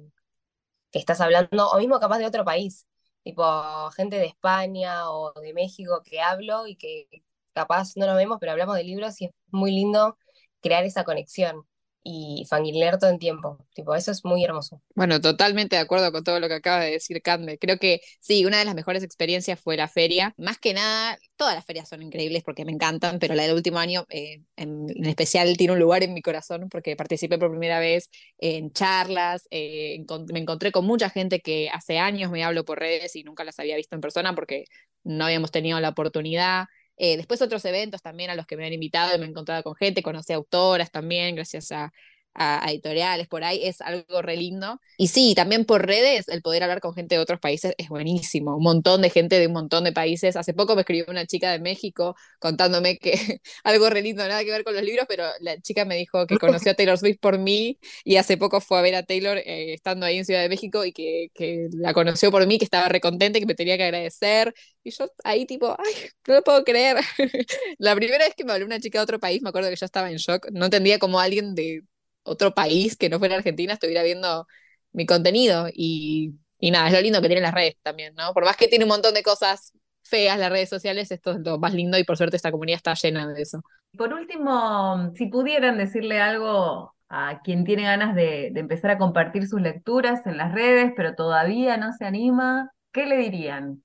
que 0.90 0.98
estás 0.98 1.20
hablando, 1.22 1.70
o 1.70 1.78
mismo 1.78 2.00
capaz 2.00 2.18
de 2.18 2.26
otro 2.26 2.44
país, 2.44 2.86
tipo 3.24 3.90
gente 3.92 4.16
de 4.18 4.26
España 4.26 5.10
o 5.10 5.32
de 5.40 5.54
México 5.54 6.02
que 6.04 6.20
hablo 6.20 6.66
y 6.66 6.76
que 6.76 7.08
capaz 7.54 7.96
no 7.96 8.06
nos 8.06 8.16
vemos, 8.16 8.38
pero 8.40 8.52
hablamos 8.52 8.76
de 8.76 8.84
libros 8.84 9.20
y 9.22 9.26
es 9.26 9.32
muy 9.50 9.72
lindo 9.72 10.18
crear 10.60 10.84
esa 10.84 11.04
conexión 11.04 11.66
y 12.02 12.46
fangirlear 12.48 12.98
todo 12.98 13.10
el 13.10 13.18
tiempo. 13.18 13.58
Tipo, 13.74 13.94
eso 13.94 14.10
es 14.10 14.24
muy 14.24 14.44
hermoso. 14.44 14.80
Bueno, 14.94 15.20
totalmente 15.20 15.76
de 15.76 15.82
acuerdo 15.82 16.10
con 16.12 16.24
todo 16.24 16.40
lo 16.40 16.48
que 16.48 16.54
acaba 16.54 16.80
de 16.80 16.92
decir 16.92 17.20
Cande. 17.22 17.58
Creo 17.58 17.78
que 17.78 18.00
sí, 18.20 18.44
una 18.46 18.58
de 18.58 18.64
las 18.64 18.74
mejores 18.74 19.02
experiencias 19.02 19.60
fue 19.60 19.76
la 19.76 19.88
feria. 19.88 20.34
Más 20.38 20.58
que 20.58 20.72
nada, 20.72 21.18
todas 21.36 21.54
las 21.54 21.64
ferias 21.64 21.88
son 21.88 22.02
increíbles 22.02 22.42
porque 22.42 22.64
me 22.64 22.72
encantan, 22.72 23.18
pero 23.18 23.34
la 23.34 23.42
del 23.42 23.54
último 23.54 23.78
año 23.78 24.06
eh, 24.08 24.42
en, 24.56 24.86
especial 25.06 25.56
tiene 25.56 25.74
un 25.74 25.78
lugar 25.78 26.02
en 26.02 26.14
mi 26.14 26.22
corazón 26.22 26.68
porque 26.70 26.96
participé 26.96 27.38
por 27.38 27.50
primera 27.50 27.80
vez 27.80 28.10
en 28.38 28.72
charlas, 28.72 29.46
eh, 29.50 30.04
me 30.32 30.40
encontré 30.40 30.72
con 30.72 30.86
mucha 30.86 31.10
gente 31.10 31.40
que 31.40 31.68
hace 31.70 31.98
años 31.98 32.30
me 32.30 32.44
hablo 32.44 32.64
por 32.64 32.78
redes 32.78 33.14
y 33.16 33.24
nunca 33.24 33.44
las 33.44 33.58
había 33.58 33.76
visto 33.76 33.94
en 33.94 34.00
persona 34.00 34.34
porque 34.34 34.64
no 35.04 35.24
habíamos 35.24 35.50
tenido 35.50 35.80
la 35.80 35.90
oportunidad. 35.90 36.66
Eh, 37.02 37.16
después 37.16 37.40
otros 37.40 37.64
eventos 37.64 38.02
también 38.02 38.28
a 38.28 38.34
los 38.34 38.46
que 38.46 38.58
me 38.58 38.66
han 38.66 38.74
invitado 38.74 39.18
me 39.18 39.24
he 39.24 39.28
encontrado 39.30 39.62
con 39.62 39.74
gente, 39.74 40.02
conocí 40.02 40.34
autoras 40.34 40.90
también, 40.90 41.34
gracias 41.34 41.72
a, 41.72 41.90
a, 42.34 42.70
editoriales 42.70 43.28
por 43.28 43.44
ahí, 43.44 43.60
es 43.64 43.80
algo 43.80 44.22
re 44.22 44.36
lindo. 44.36 44.80
Y 44.96 45.08
sí, 45.08 45.34
también 45.34 45.64
por 45.64 45.86
redes, 45.86 46.28
el 46.28 46.42
poder 46.42 46.62
hablar 46.62 46.80
con 46.80 46.94
gente 46.94 47.14
de 47.14 47.20
otros 47.20 47.40
países 47.40 47.74
es 47.78 47.88
buenísimo. 47.88 48.56
Un 48.56 48.62
montón 48.62 49.02
de 49.02 49.10
gente 49.10 49.38
de 49.38 49.46
un 49.46 49.52
montón 49.52 49.84
de 49.84 49.92
países. 49.92 50.36
Hace 50.36 50.54
poco 50.54 50.74
me 50.74 50.82
escribió 50.82 51.06
una 51.08 51.26
chica 51.26 51.50
de 51.52 51.58
México 51.58 52.16
contándome 52.38 52.98
que 52.98 53.12
algo 53.64 53.90
re 53.90 54.02
lindo, 54.02 54.26
nada 54.26 54.44
que 54.44 54.50
ver 54.50 54.64
con 54.64 54.74
los 54.74 54.82
libros, 54.82 55.06
pero 55.08 55.24
la 55.40 55.60
chica 55.60 55.84
me 55.84 55.96
dijo 55.96 56.26
que 56.26 56.38
conoció 56.38 56.72
a 56.72 56.74
Taylor 56.74 56.98
Swift 56.98 57.18
por 57.20 57.38
mí 57.38 57.78
y 58.04 58.16
hace 58.16 58.36
poco 58.36 58.60
fue 58.60 58.78
a 58.78 58.82
ver 58.82 58.94
a 58.94 59.02
Taylor 59.04 59.38
eh, 59.38 59.74
estando 59.74 60.06
ahí 60.06 60.18
en 60.18 60.24
Ciudad 60.24 60.42
de 60.42 60.48
México 60.48 60.84
y 60.84 60.92
que, 60.92 61.28
que 61.34 61.68
la 61.72 61.94
conoció 61.94 62.30
por 62.30 62.46
mí, 62.46 62.58
que 62.58 62.64
estaba 62.64 62.88
re 62.88 63.00
contenta 63.00 63.38
y 63.38 63.42
que 63.42 63.46
me 63.46 63.54
tenía 63.54 63.76
que 63.76 63.84
agradecer. 63.84 64.54
Y 64.82 64.90
yo 64.90 65.06
ahí 65.24 65.46
tipo, 65.46 65.76
ay, 65.78 65.94
no 66.26 66.34
lo 66.34 66.42
puedo 66.42 66.64
creer. 66.64 66.96
la 67.78 67.94
primera 67.94 68.24
vez 68.24 68.34
que 68.34 68.44
me 68.44 68.52
habló 68.52 68.66
una 68.66 68.80
chica 68.80 68.98
de 68.98 69.02
otro 69.04 69.20
país, 69.20 69.42
me 69.42 69.50
acuerdo 69.50 69.68
que 69.70 69.76
yo 69.76 69.86
estaba 69.86 70.10
en 70.10 70.16
shock. 70.16 70.48
No 70.52 70.66
entendía 70.66 70.98
cómo 70.98 71.20
alguien 71.20 71.54
de 71.54 71.82
otro 72.22 72.52
país 72.54 72.96
que 72.96 73.08
no 73.08 73.18
fuera 73.18 73.36
Argentina 73.36 73.74
estuviera 73.74 74.02
viendo 74.02 74.46
mi 74.92 75.06
contenido. 75.06 75.68
Y, 75.72 76.34
nada, 76.60 76.88
es 76.88 76.94
lo 76.94 77.00
lindo 77.00 77.20
que 77.20 77.28
tienen 77.28 77.44
las 77.44 77.54
redes 77.54 77.76
también, 77.82 78.14
¿no? 78.14 78.32
Por 78.32 78.44
más 78.44 78.56
que 78.56 78.68
tiene 78.68 78.84
un 78.84 78.90
montón 78.90 79.14
de 79.14 79.22
cosas 79.22 79.72
feas 80.02 80.38
las 80.38 80.50
redes 80.50 80.68
sociales, 80.68 81.10
esto 81.10 81.32
es 81.32 81.38
lo 81.40 81.58
más 81.58 81.72
lindo 81.72 81.96
y 81.96 82.04
por 82.04 82.16
suerte 82.16 82.36
esta 82.36 82.50
comunidad 82.50 82.78
está 82.78 82.94
llena 82.94 83.32
de 83.32 83.42
eso. 83.42 83.62
Por 83.96 84.12
último, 84.12 85.12
si 85.14 85.26
pudieran 85.26 85.78
decirle 85.78 86.20
algo 86.20 86.94
a 87.08 87.40
quien 87.42 87.64
tiene 87.64 87.84
ganas 87.84 88.14
de, 88.14 88.48
empezar 88.48 88.92
a 88.92 88.98
compartir 88.98 89.46
sus 89.46 89.60
lecturas 89.60 90.26
en 90.26 90.36
las 90.36 90.52
redes, 90.52 90.92
pero 90.96 91.14
todavía 91.14 91.76
no 91.76 91.92
se 91.92 92.04
anima, 92.04 92.70
¿qué 92.92 93.06
le 93.06 93.16
dirían? 93.16 93.82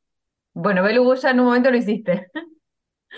Bueno, 0.54 0.84
Belu, 0.84 1.15
ya 1.15 1.32
en 1.32 1.39
un 1.39 1.48
momento 1.48 1.72
lo 1.72 1.77
hiciste. 1.77 2.27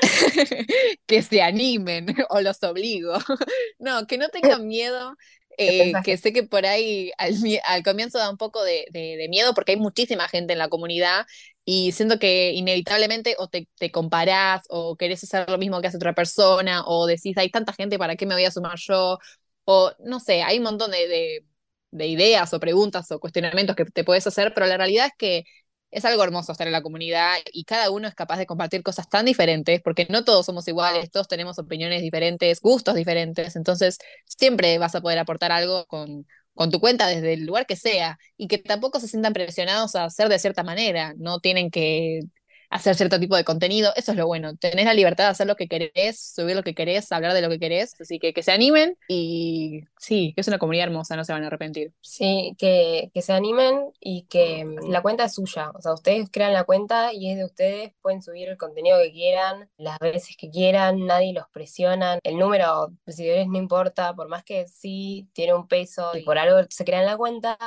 que 1.05 1.21
se 1.21 1.41
animen 1.41 2.07
o 2.29 2.41
los 2.41 2.61
obligo. 2.63 3.13
No, 3.79 4.07
que 4.07 4.17
no 4.17 4.29
tengan 4.29 4.67
miedo. 4.67 5.15
Eh, 5.59 5.91
que 6.03 6.17
sé 6.17 6.33
que 6.33 6.43
por 6.43 6.67
ahí 6.67 7.11
al, 7.17 7.83
comienzo 7.83 8.19
da 8.19 8.29
un 8.29 8.37
poco 8.37 8.63
de, 8.63 8.85
miedo 9.29 9.55
porque 9.55 9.71
hay 9.71 9.79
muchísima 9.79 10.27
gente 10.27 10.53
en 10.53 10.59
la 10.59 10.69
comunidad 10.69 11.25
y 11.65 11.93
siento 11.93 12.19
que 12.19 12.51
inevitablemente 12.51 13.35
o 13.39 13.47
te, 13.47 13.67
te, 13.79 13.91
comparás 13.91 14.63
o 14.69 14.95
querés 14.97 15.23
hacer 15.23 15.49
lo 15.49 15.57
mismo 15.57 15.81
que 15.81 15.87
hace 15.87 15.97
otra 15.97 16.13
persona 16.13 16.83
o 16.85 17.07
decís 17.07 17.35
hay 17.37 17.49
tanta 17.49 17.73
gente 17.73 17.97
para 17.97 18.15
qué 18.15 18.27
me 18.27 18.35
voy 18.35 18.45
a 18.45 18.51
sumar 18.51 18.77
yo 18.77 19.17
o 19.65 19.91
no 19.99 20.19
sé, 20.19 20.43
hay 20.43 20.59
un 20.59 20.63
montón 20.65 20.91
de, 20.91 21.43
de 21.91 22.07
ideas 22.07 22.53
o 22.53 22.59
preguntas 22.59 23.11
o 23.11 23.19
cuestionamientos 23.19 23.75
que 23.75 23.85
te 23.85 24.03
puedes 24.03 24.27
hacer, 24.27 24.53
pero 24.53 24.67
la 24.67 24.77
realidad 24.77 25.07
es 25.07 25.13
que 25.17 25.43
es 25.91 26.05
algo 26.05 26.23
hermoso 26.23 26.51
estar 26.51 26.67
en 26.67 26.73
la 26.73 26.81
comunidad 26.81 27.35
y 27.51 27.63
cada 27.63 27.89
uno 27.91 28.07
es 28.07 28.15
capaz 28.15 28.37
de 28.37 28.45
compartir 28.45 28.83
cosas 28.83 29.09
tan 29.09 29.25
diferentes, 29.25 29.81
porque 29.81 30.07
no 30.09 30.23
todos 30.23 30.45
somos 30.45 30.67
iguales, 30.67 31.11
todos 31.11 31.27
tenemos 31.27 31.59
opiniones 31.59 32.01
diferentes, 32.01 32.61
gustos 32.61 32.95
diferentes, 32.95 33.55
entonces 33.55 33.97
siempre 34.25 34.77
vas 34.77 34.95
a 34.95 35.01
poder 35.01 35.19
aportar 35.19 35.51
algo 35.51 35.85
con, 35.87 36.25
con 36.53 36.71
tu 36.71 36.79
cuenta 36.79 37.07
desde 37.07 37.33
el 37.33 37.45
lugar 37.45 37.65
que 37.65 37.75
sea 37.77 38.17
y 38.35 38.47
que 38.47 38.57
tampoco 38.57 38.99
se 38.99 39.07
sientan 39.07 39.33
presionados 39.33 39.95
a 39.95 40.05
hacer 40.05 40.29
de 40.29 40.39
cierta 40.39 40.63
manera, 40.63 41.13
no 41.17 41.39
tienen 41.39 41.71
que 41.71 42.21
hacer 42.69 42.95
cierto 42.95 43.19
tipo 43.19 43.35
de 43.35 43.43
contenido. 43.43 43.91
Eso 43.95 44.11
es 44.11 44.17
lo 44.17 44.27
bueno. 44.27 44.55
Tenés 44.55 44.85
la 44.85 44.93
libertad 44.93 45.25
de 45.25 45.29
hacer 45.31 45.47
lo 45.47 45.55
que 45.55 45.67
querés, 45.67 46.19
subir 46.19 46.55
lo 46.55 46.63
que 46.63 46.75
querés, 46.75 47.11
hablar 47.11 47.33
de 47.33 47.41
lo 47.41 47.49
que 47.49 47.59
querés. 47.59 47.99
Así 47.99 48.19
que 48.19 48.33
que 48.33 48.43
se 48.43 48.51
animen 48.51 48.97
y 49.07 49.85
sí, 49.97 50.33
que 50.35 50.41
es 50.41 50.47
una 50.47 50.59
comunidad 50.59 50.87
hermosa, 50.87 51.15
no 51.15 51.23
se 51.23 51.33
van 51.33 51.43
a 51.43 51.47
arrepentir. 51.47 51.93
Sí, 52.01 52.55
que, 52.57 53.11
que 53.13 53.21
se 53.21 53.33
animen 53.33 53.91
y 53.99 54.23
que 54.23 54.65
mm, 54.65 54.89
la 54.89 55.01
cuenta 55.01 55.25
es 55.25 55.33
suya. 55.35 55.71
O 55.71 55.81
sea, 55.81 55.93
ustedes 55.93 56.29
crean 56.31 56.53
la 56.53 56.63
cuenta 56.63 57.13
y 57.13 57.31
es 57.31 57.37
de 57.37 57.45
ustedes. 57.45 57.93
Pueden 58.01 58.21
subir 58.21 58.49
el 58.49 58.57
contenido 58.57 58.99
que 58.99 59.11
quieran, 59.11 59.69
las 59.77 59.99
veces 59.99 60.35
que 60.37 60.49
quieran, 60.49 61.05
nadie 61.05 61.33
los 61.33 61.47
presiona. 61.49 62.19
El 62.23 62.37
número 62.37 62.93
de 63.05 63.13
seguidores 63.13 63.47
no 63.47 63.57
importa, 63.57 64.13
por 64.13 64.27
más 64.27 64.43
que 64.43 64.67
sí 64.67 65.29
tiene 65.33 65.53
un 65.53 65.67
peso 65.67 66.15
y 66.15 66.23
por 66.23 66.37
algo 66.37 66.65
se 66.69 66.85
crean 66.85 67.05
la 67.05 67.17
cuenta, 67.17 67.57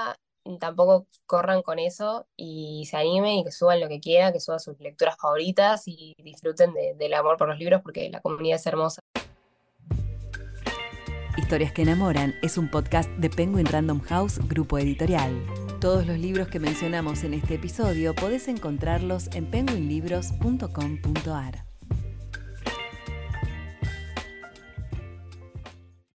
tampoco 0.59 1.07
corran 1.27 1.63
con 1.63 1.79
eso 1.79 2.27
y 2.37 2.87
se 2.91 2.97
animen 2.97 3.39
y 3.39 3.45
que 3.45 3.53
suban 3.53 3.81
lo 3.81 3.89
que 3.89 4.01
quieran, 4.01 4.33
que 4.33 4.41
suban 4.41 4.59
sus 4.61 4.81
lecturas 4.81 5.17
favoritas 5.21 5.83
y 5.87 6.15
disfruten 6.23 6.73
del 6.73 7.15
amor 7.15 7.37
por 7.37 7.49
los 7.49 7.59
libros 7.59 7.83
porque 7.83 8.09
la 8.11 8.21
comunidad 8.21 8.57
es 8.57 8.67
hermosa. 8.67 9.01
Historias 11.37 11.73
que 11.73 11.83
enamoran 11.83 12.35
es 12.43 12.59
un 12.59 12.69
podcast 12.71 13.11
de 13.13 13.31
Penguin 13.31 13.67
Random 13.67 14.01
House, 14.03 14.39
grupo 14.49 14.79
editorial. 14.79 15.47
Todos 15.81 16.07
los 16.07 16.19
libros 16.19 16.49
que 16.49 16.61
mencionamos 16.61 17.25
en 17.25 17.35
este 17.35 17.55
episodio 17.55 18.15
podés 18.15 18.49
encontrarlos 18.49 19.29
en 19.35 19.51
penguinlibros.com.ar. 19.51 21.70